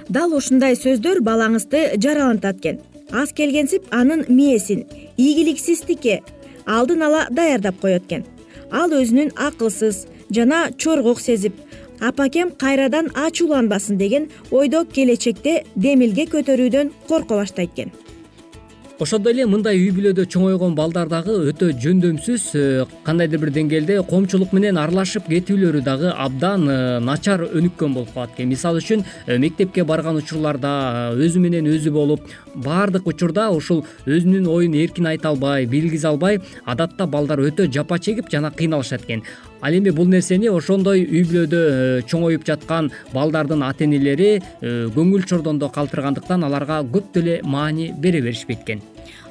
Дал 0.09 0.33
ушундай 0.33 0.73
сөздөр 0.73 1.21
балаңызды 1.21 1.91
жаралантат 2.01 2.57
экен 2.65 2.81
аз 3.11 3.33
келгенсип 3.33 3.83
анын 3.91 4.25
мээсин 4.29 4.85
ийгиликсиздикке 5.17 6.21
алдын 6.65 7.01
ала 7.01 7.27
даярдап 7.31 7.79
коет 7.81 8.03
экен 8.05 8.23
ал 8.71 8.89
өзүнүн 8.91 9.33
акылсыз 9.47 10.07
жана 10.31 10.71
чоргок 10.77 11.19
сезип 11.19 11.53
апакем 11.99 12.51
кайрадан 12.51 13.11
ачууланбасын 13.15 13.97
деген 13.97 14.29
ойдо 14.51 14.85
келечекте 14.85 15.63
демилге 15.75 16.25
көтөрүүдөн 16.33 16.91
корко 17.07 17.35
баштайт 17.41 17.71
экен 17.73 17.91
ошондой 18.99 19.33
эле 19.33 19.45
мындай 19.49 19.75
үй 19.75 19.89
бүлөдө 19.91 20.23
чоңойгон 20.31 20.75
балдар 20.77 21.09
дагы 21.11 21.33
өтө 21.49 21.71
жөндөмсүз 21.83 22.43
э, 22.55 22.61
кандайдыр 23.03 23.41
бир 23.43 23.51
деңгээлде 23.57 23.97
коомчулук 24.07 24.53
менен 24.55 24.79
аралашып 24.79 25.27
кетүүлөрү 25.27 25.81
дагы 25.83 26.13
абдан 26.13 26.63
э, 26.69 26.77
начар 27.03 27.43
өнүккөн 27.43 27.95
болуп 27.97 28.13
калат 28.13 28.37
экен. 28.37 28.47
Мисалы 28.53 28.79
үчүн 28.79 29.03
э, 29.03 29.37
мектепке 29.37 29.83
барган 29.83 30.15
учурларда 30.21 31.11
өзү 31.11 31.43
менен 31.43 31.67
өзү 31.67 31.91
болуп 31.91 32.23
баардык 32.55 33.07
учурда 33.11 33.49
ушул 33.51 33.83
өзүнүн 34.05 34.47
оюн 34.47 34.79
эркин 34.79 35.11
айта 35.11 35.33
албай 35.33 35.67
билгизе 35.67 36.07
албай 36.07 36.39
адатта 36.63 37.05
балдар 37.05 37.43
өтө 37.43 37.67
жапа 37.67 37.99
чегип 37.99 38.31
жана 38.31 38.51
кыйналышат 38.51 39.03
экен 39.03 39.25
ал 39.61 39.73
эми 39.73 39.91
бул 39.91 40.09
нерсени 40.09 40.49
ошондой 40.51 41.05
үй 41.05 41.23
бүлөдө 41.27 41.61
чоңоюп 42.09 42.45
жаткан 42.47 42.91
балдардын 43.13 43.63
ата 43.67 43.85
энелери 43.85 44.41
көңүл 44.61 45.25
чордондо 45.29 45.69
калтыргандыктан 45.69 46.43
аларга 46.43 46.81
көп 46.83 47.13
деле 47.15 47.39
маани 47.43 47.91
бере 47.91 48.21
беришпейт 48.21 48.63
экен 48.65 48.83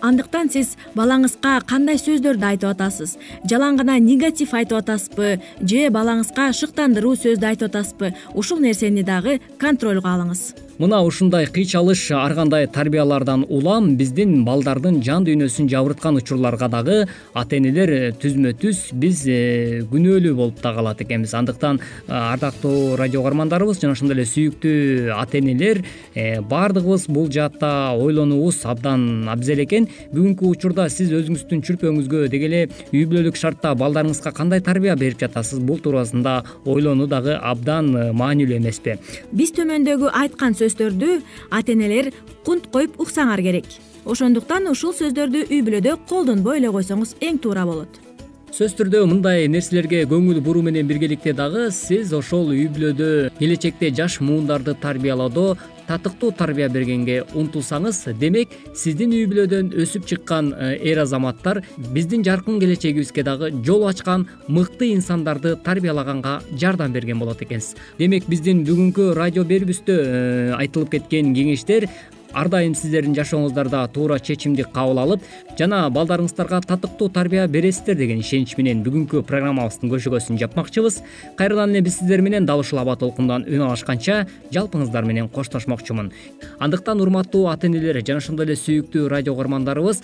андыктан 0.05 0.51
сиз 0.53 0.75
балаңызга 0.97 1.55
кандай 1.69 1.97
сөздөрдү 2.01 2.45
айтып 2.51 2.75
атасыз? 2.75 3.17
Жалаң 3.49 3.79
гана 3.81 3.97
негатив 4.03 4.53
айтып 4.53 4.83
атасызбы 4.83 5.39
же 5.63 5.89
балаңызга 5.95 6.51
шыктандыруу 6.59 7.15
сөздү 7.17 7.49
айтып 7.49 7.71
атасызбы 7.71 8.13
ушул 8.35 8.61
нерсени 8.61 9.05
дагы 9.07 9.39
контролго 9.59 10.11
алыңыз 10.11 10.45
мына 10.79 11.05
ушундай 11.07 11.47
кыйчалыш 11.47 12.11
ар 12.19 12.35
кандай 12.35 12.67
тарбиялардан 12.67 13.45
улам 13.49 13.95
биздин 13.97 14.45
балдардын 14.45 15.01
жан 15.07 15.23
дүйнөсүн 15.25 15.69
жабырткан 15.71 16.17
учурларга 16.19 16.67
дагы 16.69 16.97
ата 17.33 17.57
энелер 17.61 18.15
түзмө 18.19 18.55
түз 18.59 18.81
биз 18.99 19.23
э, 19.31 19.85
күнөөлүү 19.91 20.35
болуп 20.35 20.59
да 20.63 20.73
калат 20.75 21.03
экенбиз. 21.05 21.35
Андыктан 21.39 21.79
э, 21.79 22.13
ардактуу 22.13 22.97
радио 22.97 23.21
угармандарыбыз 23.21 23.79
жана 23.81 23.95
ошондой 23.95 24.19
эле 24.19 24.27
сүйүктүү 24.27 25.15
ата 25.15 25.39
энелер 25.39 25.85
э, 26.15 26.41
баардыгыбыз 26.41 27.07
бул 27.07 27.31
жаатта 27.31 27.95
ойлонуубуз 27.95 28.65
абдан 28.67 29.29
абзел 29.31 29.63
экен. 29.63 29.87
Бүгүнкү 30.11 30.51
учурда 30.57 30.89
сиз 30.91 31.15
өзүңүздүн 31.15 31.63
чүрпөңүзгө 31.69 32.27
деги 32.35 32.51
эле 32.51 32.65
үй 32.91 33.05
бүлөлүк 33.07 33.39
шартта 33.39 33.77
балдарыңызга 33.79 34.35
кандай 34.35 34.65
тарбия 34.65 34.99
берип 34.99 35.23
жатасыз? 35.23 35.63
Бул 35.63 35.79
туурасында 35.79 36.41
ойлонуу 36.67 37.07
дагы 37.07 37.39
абдан 37.39 37.95
маанилүү 38.19 38.59
эмеспи. 38.59 38.99
Биз 39.31 39.55
төмөндөгү 39.55 40.11
айткан 40.11 40.59
сөздөрдү 40.64 41.20
ата 41.50 41.72
энелер 41.72 42.12
кунт 42.44 42.70
коюп 42.72 42.96
уксаңар 43.00 43.42
керек. 43.44 43.68
Ошондуктан 44.05 44.68
ушул 44.72 44.96
сөздөрдү 44.96 45.46
үй 45.50 45.61
бүлөдө 45.64 45.98
колдонбой 46.09 46.61
эле 46.61 46.72
койсоңуз 46.72 47.16
эң 47.24 47.40
туура 47.40 47.64
болот 47.68 48.13
сөзсүз 48.55 48.77
түрдө 48.79 48.99
мындай 49.11 49.49
нерселерге 49.51 50.05
көңүл 50.07 50.37
буруу 50.47 50.61
менен 50.62 50.87
биргеликте 50.87 51.33
дагы 51.35 51.64
сиз 51.75 52.12
ошол 52.14 52.53
үй 52.55 52.69
бүлөдө 52.71 53.09
келечекте 53.40 53.90
жаш 53.90 54.21
муундарды 54.23 54.77
тарбиялоодо 54.79 55.57
татыктуу 55.88 56.31
тарбия 56.38 56.69
бергенге 56.71 57.25
умтулсаңыз 57.35 58.05
демек 58.21 58.55
сиздин 58.79 59.11
үй 59.17 59.27
бүлөдөн 59.33 59.73
өсүп 59.83 60.07
чыккан 60.07 60.53
э, 60.55 60.71
эр 60.87 61.03
азаматтар 61.03 61.64
биздин 61.97 62.23
жаркын 62.23 62.61
келечегибизге 62.62 63.27
дагы 63.27 63.51
жол 63.67 63.88
ачкан 63.88 64.29
мыкты 64.47 64.93
инсандарды 64.95 65.57
тарбиялаганга 65.57 66.40
жардам 66.55 66.93
берген 66.93 67.19
болот 67.19 67.43
экенсиз. 67.43 67.75
Демек 67.99 68.29
биздин 68.31 68.62
бүгүнкү 68.64 69.12
радио 69.19 69.45
берүүбүздө 69.45 69.99
э, 69.99 70.53
айтылып 70.61 70.95
кеткен 70.95 71.35
кеңештер 71.35 71.90
ар 72.35 72.49
дайым 72.51 72.75
сиздердин 72.75 73.14
жашооңуздарда 73.16 73.85
туура 73.94 74.18
чечимди 74.18 74.66
кабыл 74.75 75.01
алып 75.03 75.23
жана 75.59 75.85
балдарыңыздарга 75.94 76.61
татыктуу 76.66 77.09
тарбия 77.09 77.47
бересиздер 77.49 77.97
деген 77.97 78.20
ишенич 78.20 78.57
менен 78.59 78.83
бүгүнкү 78.85 79.23
программабыздын 79.29 79.92
көшөгөсүн 79.92 80.40
жапмакчыбыз. 80.42 81.01
Кайрадан 81.38 81.70
эле 81.70 81.85
биз 81.87 81.99
сиздер 82.01 82.23
менен 82.23 82.47
дал 82.47 82.61
ушул 82.61 82.83
аба 82.83 82.97
толкундан 82.97 83.47
үн 83.47 83.64
алышканча 83.68 84.27
жалпыңыздар 84.51 85.07
менен 85.07 85.29
коштошмокчумун. 85.29 86.12
Андыктан 86.59 87.01
урматтуу 87.01 87.47
ата 87.49 87.66
энелер 87.66 88.03
жана 88.05 88.18
ошондой 88.18 88.47
эле 88.47 88.59
сүйүктүү 88.59 89.09
радио 89.09 89.35
угармандарыбыз 89.35 90.03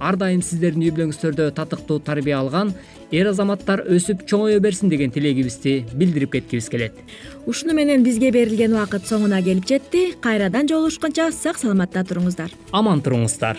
ар 0.00 0.16
дайым 0.16 0.42
сиздердин 0.42 0.86
үй 0.86 0.94
бүлөңүздөрдө 0.94 1.50
татыктуу 1.56 1.98
тарбия 2.04 2.38
алган 2.38 2.72
эр 3.12 3.30
азаматтар 3.32 3.84
өсүп 3.88 4.24
чоңое 4.28 4.60
берсин 4.62 4.92
деген 4.92 5.10
тилегибизди 5.14 5.84
билдирип 5.94 6.36
кеткибиз 6.36 6.68
келет. 6.68 6.98
Ушуну 7.46 7.74
менен 7.74 8.04
бизге 8.04 8.30
берилген 8.30 8.76
убакыт 8.76 9.08
соңуна 9.08 9.42
келип 9.42 9.66
жетти. 9.68 10.12
Кайрадан 10.20 10.68
жолугушканча 10.68 11.30
сак 11.32 11.58
саламатта 11.58 12.04
туруңуздар. 12.04 12.52
Аман 12.72 13.02
туруңуздар 13.02 13.58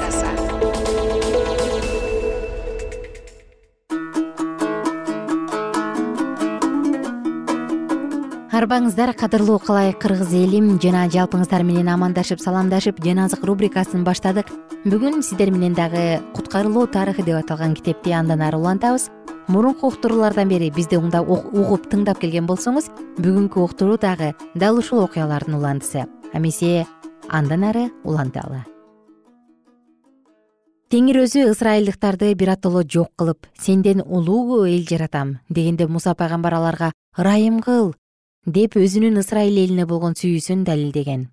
арбаңыздар 8.61 9.15
кадырлуу 9.17 9.57
калай 9.57 9.89
кыргыз 9.97 10.35
элим. 10.37 10.75
Жана 10.81 11.07
жалпыңыздар 11.09 11.63
менен 11.65 11.87
амандашып 11.89 12.39
саламдашып 12.43 12.99
жан 13.01 13.23
азык 13.25 13.41
рубрикасын 13.47 14.03
баштадык. 14.05 14.51
Бүгүн 14.85 15.23
сиздер 15.25 15.49
менен 15.49 15.73
дагы 15.73 16.21
куткарылуу 16.35 16.85
тарыхы 16.85 17.25
деп 17.25 17.39
аталган 17.41 17.73
китепти 17.73 18.13
андан 18.13 18.41
ары 18.45 18.57
улантабыз. 18.61 19.09
Мурунку 19.47 19.87
уктуруулардан 19.87 20.47
бери 20.49 20.69
бизди 20.69 20.95
угуп 20.95 21.87
тыңдап 21.89 22.21
келген 22.21 22.45
болсоңуз 22.45 22.91
бүгүнкү 23.17 23.63
уктуруу 23.65 23.97
дагы 23.97 24.35
дал 24.55 24.77
ушул 24.77 25.01
окуялардын 25.03 25.55
уландысы 25.57 26.05
эмесе 26.33 26.85
андан 27.27 27.63
ары 27.63 27.89
уланталы 28.03 28.61
теңир 30.91 31.23
өзү 31.25 31.49
ысрайылдыктарды 31.51 32.33
биротоло 32.35 32.83
жок 32.83 33.11
кылып 33.17 33.47
сенден 33.59 34.03
улуу 34.05 34.63
эл 34.65 34.85
жаратам 34.87 35.39
дегенде 35.49 35.87
муса 35.87 36.13
пайгамбар 36.15 36.53
аларга 36.53 36.93
ырайым 37.17 37.59
кыл 37.61 37.93
деп 38.45 38.75
өзүнүн 38.75 39.19
ысрайыл 39.21 39.57
элине 39.61 39.85
болгон 39.85 40.15
сүйүүсүн 40.17 40.63
далилдеген. 40.65 41.29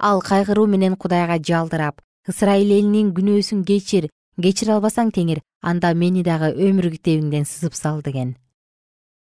Ал 0.00 0.22
кайгыруу 0.24 0.66
менен 0.66 0.96
кудайга 0.96 1.36
жалдырап 1.36 2.00
ысрайыл 2.28 2.72
элинин 2.72 3.12
күнөөсүн 3.12 3.64
кечир 3.68 4.08
кечире 4.40 4.72
албасаң 4.72 5.12
теңир 5.12 5.42
анда 5.60 5.92
мени 5.92 6.22
дагы 6.24 6.54
өмүр 6.56 6.88
китебиңден 6.96 7.44
сызып 7.44 7.76
сал 7.76 8.00
деген. 8.00 8.36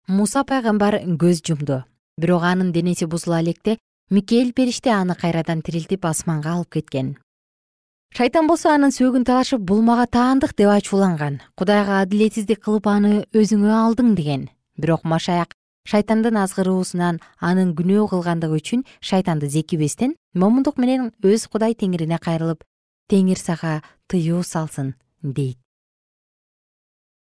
Муса 0.06 0.44
пайгамбар 0.44 1.02
көз 1.18 1.42
жумду. 1.42 1.82
Бирок 2.16 2.42
анын 2.42 2.70
денеси 2.72 3.06
бузула 3.06 3.42
электе 3.42 3.78
микель 4.10 4.52
периште 4.52 4.90
аны 4.90 5.14
кайрадан 5.14 5.62
тирилтип 5.62 6.06
асманга 6.06 6.54
алып 6.54 6.70
кеткен. 6.78 7.16
Шайтан 8.14 8.46
болсо 8.46 8.70
анын 8.70 8.94
сөөгүн 8.94 9.26
талашып 9.26 9.60
бул 9.60 9.82
мага 9.82 10.06
таандык 10.06 10.54
деп 10.56 10.70
ачууланган. 10.70 11.42
Кудайга 11.56 12.00
адилетсиздик 12.00 12.62
кылып 12.62 12.86
аны 12.86 13.26
өзүңө 13.34 13.74
алдың 13.74 14.14
деген. 14.14 14.48
Бирок 14.78 15.04
машаяк 15.04 15.58
шайтандын 15.88 16.36
азгыруусунан 16.42 17.20
анын 17.40 17.70
күнөө 17.78 18.08
кылгандыгы 18.12 18.58
үчүн 18.60 18.82
шайтанды 19.00 19.48
зекибестен 19.48 20.16
момундук 20.34 20.76
менен 20.82 21.12
өз 21.24 21.46
кудай 21.48 21.72
теңирине 21.72 22.18
кайрылып 22.20 22.64
теңир 23.08 23.40
сага 23.40 23.80
тыюу 24.06 24.42
салсын 24.44 24.94
дейт. 25.22 25.56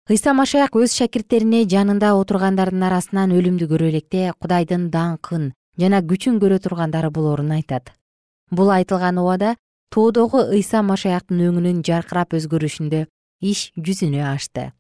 Ыйса 0.10 0.34
машаяк 0.34 0.76
өз 0.76 0.96
шакирттерине 0.98 1.64
жанында 1.70 2.16
отургандардын 2.18 2.84
арасынан 2.88 3.32
өлүмдү 3.38 3.70
көрө 3.70 3.92
электе 3.94 4.34
кудайдын 4.42 4.90
даңкын 4.92 5.52
жана 5.80 6.02
күчүн 6.02 6.42
көрө 6.42 6.58
тургандары 6.66 7.12
болоорун 7.14 7.54
айтат. 7.56 7.94
Бул 8.52 8.74
айтылган 8.74 9.22
убада 9.22 9.56
тоодогу 9.94 10.42
ыйса 10.50 10.82
машаяктын 10.84 11.46
өңүнүн 11.48 11.84
жаркырап 11.86 12.34
өзгөрүшүндө 12.36 13.06
иш 13.40 13.70
жүзүнө 13.78 14.26
ашты. 14.34 14.72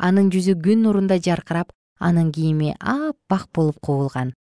Анын 0.00 0.32
жүзү 0.32 0.56
күн 0.64 0.82
нурундай 0.88 1.20
жаркырап 1.22 1.70
анын 1.98 2.32
кийими 2.32 2.74
аппак 2.80 3.48
болуп 3.54 3.80
кубулган. 3.80 4.34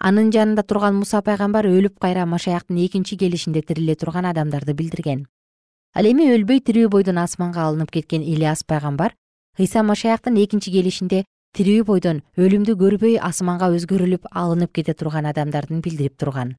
Анын 0.00 0.30
жанында 0.32 0.62
турган 0.62 0.96
муса 0.96 1.20
пайгамбар 1.22 1.66
өлүп 1.68 1.98
кайра 2.00 2.24
машаяктын 2.26 2.78
экинчи 2.86 3.16
келишинде 3.16 3.62
тириле 3.62 3.94
турган 3.94 4.24
адамдарды 4.24 4.72
билдирген. 4.72 5.26
Ал 5.94 6.06
эми 6.06 6.30
өлбөй 6.32 6.62
тирүү 6.64 6.88
бойдон 6.88 7.18
асманга 7.18 7.66
алынып 7.66 7.90
кеткен 7.90 8.22
ильяс 8.22 8.62
пайгамбар 8.64 9.16
ыйса 9.58 9.82
машаяктын 9.82 10.38
экинчи 10.40 10.70
келишинде 10.70 11.24
тирүү 11.58 11.84
бойдон 11.84 12.22
өлүмдү 12.38 12.76
көрбөй 12.80 13.18
асманга 13.18 13.68
өзгөрүлүп 13.74 14.30
алынып 14.30 14.72
кете 14.72 14.94
турган 14.94 15.26
адамдардын 15.26 15.82
билдирип 15.84 16.16
турган. 16.16 16.54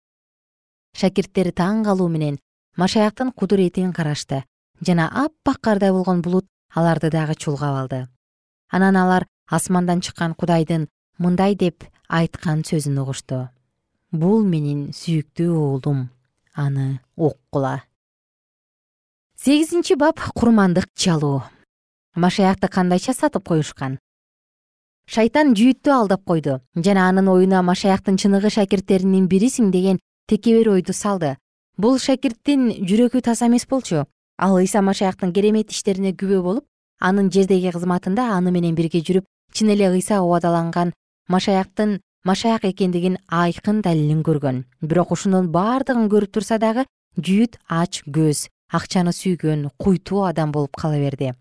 Шакирттери 0.94 1.54
таң 1.56 1.86
калуу 1.88 2.10
менен 2.12 2.40
машаяктын 2.78 3.32
кудуретин 3.32 3.94
карашты 3.94 4.44
жана 4.86 5.08
аппак 5.24 5.62
кардай 5.62 5.92
болгон 5.92 6.22
булут 6.22 6.46
аларды 6.76 7.10
дагы 7.10 7.36
чулгап 7.36 7.78
алды. 7.84 8.08
Анан 8.70 8.98
алар 8.98 9.28
асмандан 9.58 10.02
чыккан 10.02 10.34
кудайдын 10.40 10.88
мындай 11.20 11.56
деп 11.56 11.86
айткан 12.08 12.64
сөзүн 12.64 13.04
угушту. 13.04 13.46
Бул 14.12 14.44
менин 14.48 14.90
сүйүктүү 14.96 15.54
уулум 15.54 16.10
аны 16.56 17.00
уккула 17.16 17.82
сегизинчи 19.44 19.96
бап 19.96 20.20
курмандык 20.36 20.86
чалуу. 20.94 21.42
Машаякты 22.16 22.68
кандайча 22.68 23.14
сатып 23.14 23.48
коюшкан. 23.50 23.98
Шайтан 25.10 25.56
жүйүттү 25.58 25.90
алдап 25.90 26.22
койду. 26.30 26.60
Жана 26.76 27.08
анын 27.10 27.28
оюна 27.28 27.64
машаяктын 27.66 28.20
чыныгы 28.22 28.52
шакирттеринин 28.54 29.26
бирисиң 29.26 29.72
деген 29.72 29.98
текебер 30.30 30.70
ойду 30.76 30.94
салды. 30.94 31.38
Бул 31.78 31.98
шакирттин 31.98 32.70
жүрөгү 32.86 33.24
таза 33.26 33.48
эмес 33.50 33.66
болчу. 33.66 34.06
Ал 34.38 34.58
ыйса 34.62 34.84
машаяктын 34.86 35.34
керемет 35.34 35.72
иштерине 35.72 36.14
күбө 36.14 36.44
болуп 36.44 36.66
анын 37.00 37.32
жердеги 37.34 37.74
кызматында 37.74 38.30
аны 38.38 38.52
менен 38.52 38.76
бирге 38.78 39.02
жүрүп 39.02 39.26
чын 39.54 39.70
эле 39.74 39.90
ыйса 39.90 40.22
убадаланган 40.22 40.94
машаяктын 41.28 42.00
машаяк 42.24 42.66
экендигин 42.66 43.18
айкын 43.28 43.82
далилин 43.82 44.22
көргөн. 44.24 44.64
Бирок 44.82 45.12
ушунун 45.12 45.52
баардыгын 45.52 46.10
көрүп 46.10 46.32
турса 46.32 46.58
дагы 46.60 46.86
жүйүт 47.18 47.58
ач 47.68 48.04
көз 48.06 48.48
акчаны 48.72 49.14
сүйгөн 49.14 49.70
куйтуу 49.78 50.24
адам 50.26 50.52
болуп 50.52 50.76
кала 50.78 51.00
берди. 51.00 51.34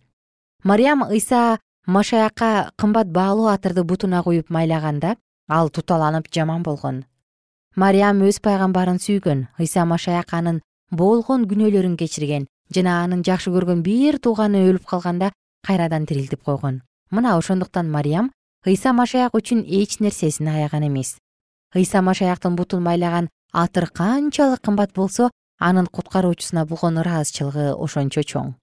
Мариям 0.65 1.05
ыйса 1.05 1.59
машаякка 1.87 2.71
кымбат 2.77 3.09
баалуу 3.13 3.49
атырды 3.49 3.85
бутуна 3.85 4.23
куюп 4.23 4.51
майлаганда 4.51 5.17
ал 5.49 5.71
туталанып 5.71 6.29
жаман 6.33 6.63
болгон. 6.63 7.05
Мариям 7.77 8.23
өз 8.23 8.41
пайгамбарын 8.41 8.99
сүйгөн 8.99 9.49
ыйса 9.59 9.85
машаяк 9.85 10.33
анын 10.33 10.63
болгон 10.91 11.47
күнөөлөрүн 11.47 11.97
кечирген 11.97 12.47
жана 12.75 13.03
анын 13.05 13.23
жакшы 13.23 13.51
көргөн 13.55 13.83
бир 13.87 14.19
тууганы 14.19 14.67
өлүп 14.71 14.87
калганда 14.91 15.33
кайрадан 15.67 16.07
тирилтип 16.07 16.43
койгон 16.43 16.83
мына 17.11 17.37
ошондуктан 17.37 17.91
мариям 17.91 18.33
ыйса 18.67 18.93
машаяк 18.93 19.35
үчүн 19.35 19.65
эч 19.67 20.01
нерсесин 20.01 20.49
аяган 20.49 20.87
эмес. 20.87 21.19
Ыйса 21.75 22.03
машаяктын 22.03 22.57
бутун 22.57 22.83
майлаган 22.83 23.29
атыр 23.53 23.91
канчалык 23.91 24.61
кымбат 24.61 24.93
болсо 24.95 25.31
анын 25.59 25.87
куткаруучусуна 25.87 26.67
болгон 26.67 26.99
ыраазычылыгы 27.03 27.75
ошончо 27.75 28.23
чоң. 28.23 28.55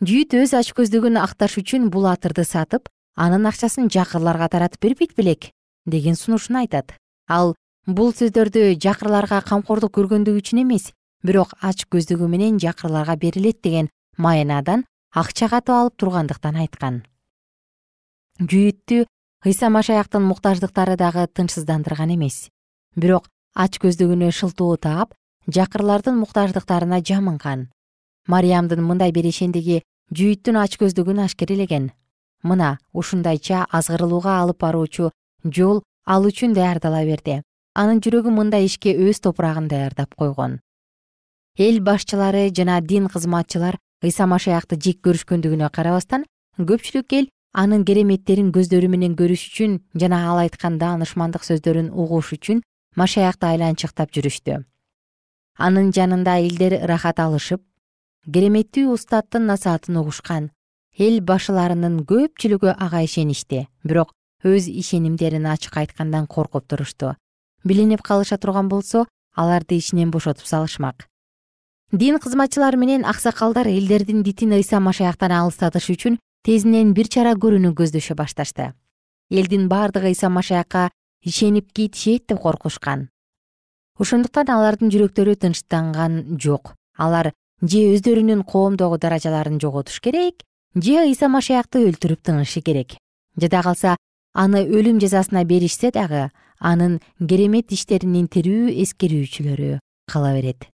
Жүйүт 0.00 0.34
өз 0.40 0.54
ачкөздүгүн 0.56 1.20
акташ 1.20 1.58
үчүн 1.60 1.90
бул 1.90 2.06
атырды 2.08 2.44
сатып 2.44 2.88
анын 3.16 3.46
акчасын 3.46 3.90
жакырларга 3.92 4.48
таратып 4.48 4.80
бербейт 4.80 5.16
белек 5.16 5.50
деген 5.86 6.16
сунушун 6.16 6.56
айтат. 6.62 6.96
Ал 7.28 7.54
бул 7.86 8.12
сөздөрдү 8.12 8.80
жакырларга 8.80 9.42
камкордук 9.44 9.92
көргөндүгү 9.96 10.40
үчүн 10.40 10.64
эмес 10.64 10.92
бирок 11.22 11.52
ач 11.60 11.84
көздүгү 11.92 12.28
менен 12.28 12.58
жакырларга 12.58 13.16
берилет 13.16 13.60
деген 13.62 13.90
маанадан 14.16 14.86
акча 15.12 15.48
катып 15.52 15.74
алып 15.74 15.96
тургандыктан 16.00 16.56
айткан 16.56 17.02
жүйүттү 18.40 19.04
ыйса 19.44 19.68
машаяктын 19.68 20.24
муктаждыктары 20.24 20.96
дагы 20.96 21.26
тынчсыздандырган 21.28 22.14
эмес. 22.14 22.48
Бирок 22.96 23.28
ач 23.54 23.76
көздүгүнө 23.82 24.30
шылтоо 24.32 24.76
таап 24.80 25.12
жакырлардын 25.44 26.16
муктаждыктарына 26.16 27.02
жамынган 27.04 27.68
мариямдын 28.26 28.80
мындай 28.80 29.12
берешендиги 29.12 29.82
жүйүттүн 30.16 30.56
ач 30.56 30.78
көздүгүн 30.80 31.20
ашкерелеген 31.26 31.90
мына 32.42 32.78
ушундайча 32.92 33.66
азгырылууга 33.68 34.38
алып 34.40 34.60
баруучу 34.64 35.10
жол 35.44 35.82
ал 36.06 36.24
үчүн 36.24 36.54
даярдала 36.56 37.04
берди. 37.04 37.42
Анын 37.76 38.00
жүрөгү 38.00 38.32
мындай 38.32 38.64
ишке 38.66 38.96
өз 38.96 39.20
топурагын 39.20 39.68
даярдап 39.68 40.14
койгон. 40.16 40.60
Эл 41.58 41.80
башчылары 41.80 42.48
жана 42.56 42.80
дин 42.80 43.08
кызматчылар 43.08 43.76
ыйса 44.02 44.26
машаякты 44.26 44.80
жек 44.80 45.04
көрүшкөндүгүнө 45.04 45.68
карабастан 45.70 46.24
көпчүлүк 46.58 47.14
эл 47.18 47.28
анын 47.52 47.84
кереметтерин 47.84 48.52
көздөрү 48.54 48.88
менен 48.88 49.16
көрүш 49.18 49.46
үчүн 49.50 49.78
жана 49.98 50.20
ал 50.30 50.38
айткан 50.44 50.78
даанышмандык 50.78 51.42
сөздөрүн 51.46 51.90
угуш 51.90 52.32
үчүн 52.36 52.62
машаякты 52.96 53.46
айланчыктап 53.50 54.12
жүрүштү. 54.14 54.62
Анын 55.58 55.90
жанында 55.92 56.38
элдер 56.44 56.78
ырахат 56.84 57.20
алышып 57.20 57.62
кереметтүү 58.26 58.92
устаттын 58.94 59.46
насаатын 59.50 59.98
угушкан 60.00 60.50
эл 60.98 61.20
башыларынын 61.20 62.04
көпчүлүгү 62.06 62.76
ага 62.78 63.02
ишеништи 63.06 63.66
бирок 63.84 64.14
өз 64.44 64.68
ишенимдерин 64.68 65.46
ачык 65.46 65.76
айткандан 65.76 66.26
коркуп 66.26 66.68
турушту 66.68 67.14
билинип 67.64 68.02
калыша 68.02 68.38
турган 68.38 68.68
болсо 68.68 69.06
аларды 69.34 69.76
ишинен 69.76 70.10
бошотуп 70.10 70.46
салышмак. 70.46 71.06
Дин 71.92 72.18
кызматчылары 72.18 72.76
менен 72.76 73.04
аксакалдар 73.04 73.66
элдердин 73.66 74.22
дитин 74.22 74.52
ыйса 74.52 74.80
машаяктан 74.80 75.32
алыстатыш 75.32 75.90
үчүн 75.90 76.18
тезинен 76.44 76.94
бир 76.94 77.08
чара 77.08 77.34
көрүүнү 77.34 77.74
көздөшө 77.76 78.16
башташты. 78.16 78.72
Элдин 79.30 79.68
баардыгы 79.68 80.10
ыйса 80.10 80.28
машаякка 80.28 80.90
ишенип 81.22 81.72
кетишет 81.72 82.26
деп 82.28 82.40
коркушкан. 82.40 83.08
Ошондуктан 83.98 84.48
алардын 84.48 84.90
жүрөктөрү 84.90 85.36
тынчтанган 85.36 86.38
жок. 86.40 86.74
Алар 86.96 87.32
же 87.62 87.80
өздөрүнүн 87.94 88.44
коомдогу 88.48 88.98
даражаларын 88.98 89.60
жоготуш 89.60 90.00
керек 90.00 90.42
же 90.74 90.96
ыйса 91.04 91.28
машаякты 91.28 91.84
өлтүрүп 91.88 92.24
тынышы 92.24 92.62
керек. 92.64 92.96
Жада 93.36 93.62
калса 93.62 93.96
аны 94.32 94.64
өлүм 94.64 95.00
жазасына 95.00 95.44
беришсе 95.44 95.90
дагы 95.92 96.30
анын 96.58 97.00
керемет 97.20 97.72
иштеринин 97.72 98.28
тирүү 98.28 98.72
эскерүүчүлөрү 98.84 99.78
кала 100.10 100.32
берет. 100.34 100.68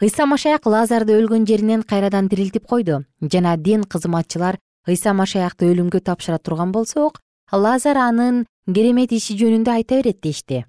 Ыйса 0.00 0.26
машаяк 0.26 0.66
лазарды 0.66 1.16
өлгөн 1.16 1.46
жеринен 1.48 1.82
кайрадан 1.82 2.28
тирилтип 2.28 2.66
койду. 2.66 3.04
Жана 3.20 3.56
дин 3.56 3.84
кызматчылар 3.84 4.58
ыйса 4.86 5.12
машаякты 5.12 5.68
өлүмгө 5.72 6.00
тапшыра 6.00 6.38
турган 6.38 6.72
болсок 6.72 7.20
лазар 7.52 7.98
анын 7.98 8.44
керемет 8.66 9.12
иши 9.12 9.36
жөнүндө 9.38 9.70
айта 9.70 10.00
берет 10.00 10.20
дешти. 10.22 10.64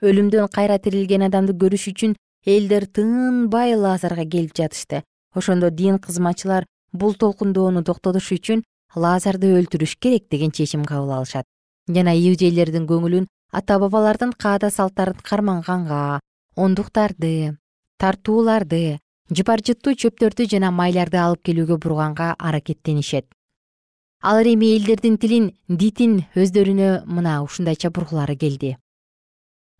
Өлүмдөн 0.00 0.48
кайра 0.48 0.78
тирилген 0.78 1.26
адамды 1.28 1.52
көрүш 1.52 1.90
үчүн 1.92 2.14
элдер 2.46 2.86
тынбай 2.86 3.74
лазарга 3.76 4.24
келип 4.24 4.56
жатышты. 4.56 5.02
Ошондо 5.34 5.70
дин 5.70 5.98
кызматчылар 5.98 6.66
бул 6.92 7.14
толкундоону 7.14 7.82
токтотуш 7.84 8.32
үчүн 8.36 8.64
лазарды 8.96 9.52
өлтүрүш 9.58 9.96
керек 10.00 10.28
деген 10.30 10.50
чечим 10.50 10.84
кабыл 10.84 11.12
алышат. 11.18 11.44
Жана 11.88 12.14
иудейлердин 12.16 12.88
көңүлүн 12.88 13.28
ата 13.52 13.78
бабалардын 13.78 14.32
каада 14.32 14.70
салттарын 14.70 15.20
карманганга 15.22 16.20
ондуктарды 16.56 17.56
тартууларды 17.98 18.98
жыпар 19.30 19.62
жыттуу 19.62 19.94
чөптөрдү 19.94 20.46
жана 20.50 20.72
майларды 20.74 21.18
алып 21.22 21.44
келүүгө 21.46 21.76
бурганга 21.78 22.34
аракеттенишет. 22.38 23.26
Алар 24.20 24.48
эми 24.50 24.72
элдердин 24.74 25.16
тилин 25.22 25.50
дитин 25.68 26.24
өздөрүнө 26.34 27.06
мына 27.06 27.38
ушундайча 27.44 27.92
бургулары 27.94 28.34
келди. 28.36 28.76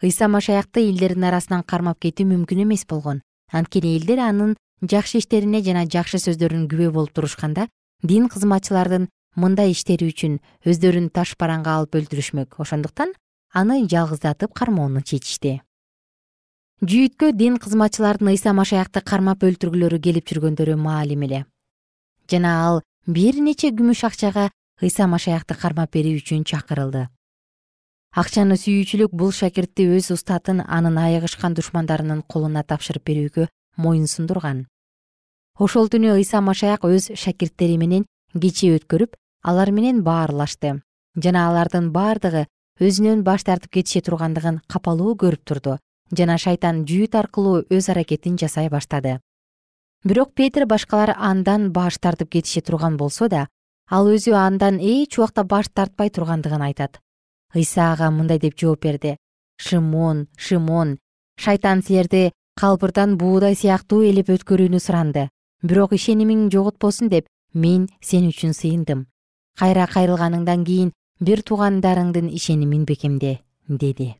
Ыйса 0.02 0.28
машаякты 0.28 0.86
элдердин 0.86 1.26
арасынан 1.28 1.64
кармап 1.66 1.98
кетүү 2.00 2.28
мүмкүн 2.30 2.62
эмес 2.62 2.86
болгон. 2.86 3.20
Анткени 3.52 3.96
элдер 3.98 4.22
анын 4.22 4.54
жакшы 4.80 5.18
иштерине 5.18 5.60
жана 5.66 5.82
жакшы 5.84 6.22
сөздөрүнө 6.22 6.70
күбө 6.70 6.92
болуп 6.94 7.12
турушканда 7.12 7.66
дин 8.02 8.28
кызматчылардын 8.30 9.08
мындай 9.34 9.74
иштери 9.74 10.12
үчүн 10.14 10.38
өздөрүн 10.64 11.10
таш 11.10 11.34
бараңга 11.36 11.74
алып 11.74 11.98
өлтүрүшмөк. 12.00 12.54
Ошондуктан 12.62 13.12
аны 13.52 13.82
жалгыздатып 13.90 14.54
кармоону 14.54 15.02
чечишти 15.02 15.58
жүйүткө 16.80 17.34
дин 17.36 17.58
кызматчылардын 17.60 18.30
ыйса 18.32 18.54
машаякты 18.56 19.02
кармап 19.04 19.42
өлтүргүлөрү 19.44 19.98
келип 20.00 20.30
жүргөндөрү 20.30 20.78
маалим 20.80 21.26
эле. 21.26 21.40
Жана 22.24 22.52
ал 22.64 22.78
бир 23.04 23.36
нече 23.36 23.68
күмүш 23.68 24.00
акчага 24.08 24.46
ыйса 24.80 25.04
машаякты 25.04 25.58
кармап 25.60 25.92
берүү 25.92 26.22
үчүн 26.22 26.46
чакырылды. 26.48 27.10
Акчаны 28.16 28.56
сүйүүчүлүк 28.56 29.12
бул 29.12 29.28
шакиртти 29.28 29.90
өз 29.92 30.08
устатын 30.14 30.62
анын 30.64 30.96
айыгышкан 30.96 31.52
душмандарынын 31.58 32.22
колуна 32.24 32.64
тапшырып 32.64 33.04
берүүгө 33.10 33.50
моюн 33.76 34.08
сундурган. 34.08 34.64
Ошол 35.60 35.92
түнү 35.92 36.16
ыйса 36.16 36.40
машаяк 36.40 36.88
өз 36.88 37.10
шакирттери 37.12 37.76
менен 37.76 38.08
кече 38.32 38.72
өткөрүп 38.78 39.20
алар 39.44 39.68
менен 39.68 40.00
баарлашты. 40.00 40.80
Жана 41.12 41.44
алардын 41.50 41.92
баардыгы 41.92 42.46
өзүнөн 42.80 43.20
баш 43.20 43.44
тартып 43.44 43.76
кетише 43.76 44.00
тургандыгын 44.00 44.62
капалуу 44.64 45.12
көрүп 45.20 45.44
турду 45.44 45.76
жана 46.16 46.36
шайтан 46.38 46.84
жүйүт 46.88 47.14
аркылуу 47.14 47.64
өз 47.70 47.88
аракетин 47.92 48.36
жасай 48.38 48.68
баштады. 48.68 49.20
Бирок 50.04 50.32
петир 50.34 50.66
башкалар 50.66 51.14
андан 51.16 51.70
баш 51.72 51.98
тартып 51.98 52.30
кетише 52.30 52.60
турган 52.60 52.96
болсо 52.96 53.28
да 53.28 53.46
ал 53.90 54.06
өзү 54.08 54.32
андан 54.32 54.78
эч 54.80 55.18
убакта 55.18 55.44
баш 55.44 55.68
тартпай 55.68 56.10
тургандыгын 56.10 56.62
айтат. 56.62 57.00
Ыйса 57.54 57.92
ага 57.92 58.10
мындай 58.10 58.38
деп 58.38 58.56
жооп 58.58 58.82
берди. 58.82 59.16
Шымон 59.58 60.28
шымон 60.36 60.98
шайтан 61.36 61.82
силерди 61.82 62.32
калбырдан 62.56 63.18
буудай 63.18 63.54
сыяктуу 63.54 64.02
элеп 64.02 64.30
өткөрүүнү 64.30 64.80
суранды. 64.80 65.28
Бирок 65.62 65.92
ишенимиң 65.92 66.48
жоготпосун 66.50 67.08
деп 67.08 67.26
мен 67.52 67.88
сен 68.00 68.30
үчүн 68.30 68.56
сыйындым. 68.56 69.06
Кайра 69.58 69.86
кайрылганыңдан 69.86 70.64
кийин 70.64 70.94
бир 71.20 71.42
туугандарыңдын 71.44 72.32
ишенимин 72.32 72.86
бекемде 72.88 73.40
деди 73.68 74.19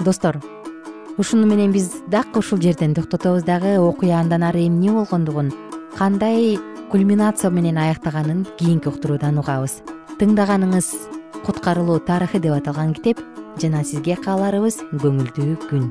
достор 0.00 0.38
ушуну 1.18 1.46
менен 1.46 1.72
биз 1.72 1.90
дак 2.08 2.36
ушул 2.36 2.60
жерден 2.60 2.94
токтотобуз 2.94 3.42
дагы. 3.42 3.78
Окуя 3.78 4.20
андан 4.20 4.42
ары 4.42 4.66
эмне 4.66 4.92
болгондугун 4.92 5.52
кандай 5.96 6.58
кульминация 6.90 7.50
менен 7.50 7.78
аяктаганын 7.78 8.46
кийинки 8.56 8.88
уктуруудан 8.88 9.38
угабыз. 9.38 9.82
Тыңдаганыңыз 10.18 10.94
куткарылуу 11.44 12.00
тарыхы 12.00 12.38
деп 12.38 12.54
аталган 12.54 12.94
китеп 12.94 13.20
жана 13.60 13.84
сизге 13.84 14.16
кааларыбыз 14.16 14.80
көңүлдүү 14.92 15.56
күн. 15.68 15.90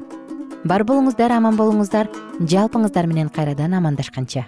Бар 0.66 0.84
болуңуздар 0.84 1.32
аман 1.32 1.56
болуңуздар 1.60 2.10
жалпыңыздар 2.40 3.08
менен 3.08 3.30
кайрадан 3.30 3.74
амандашканча 3.78 4.48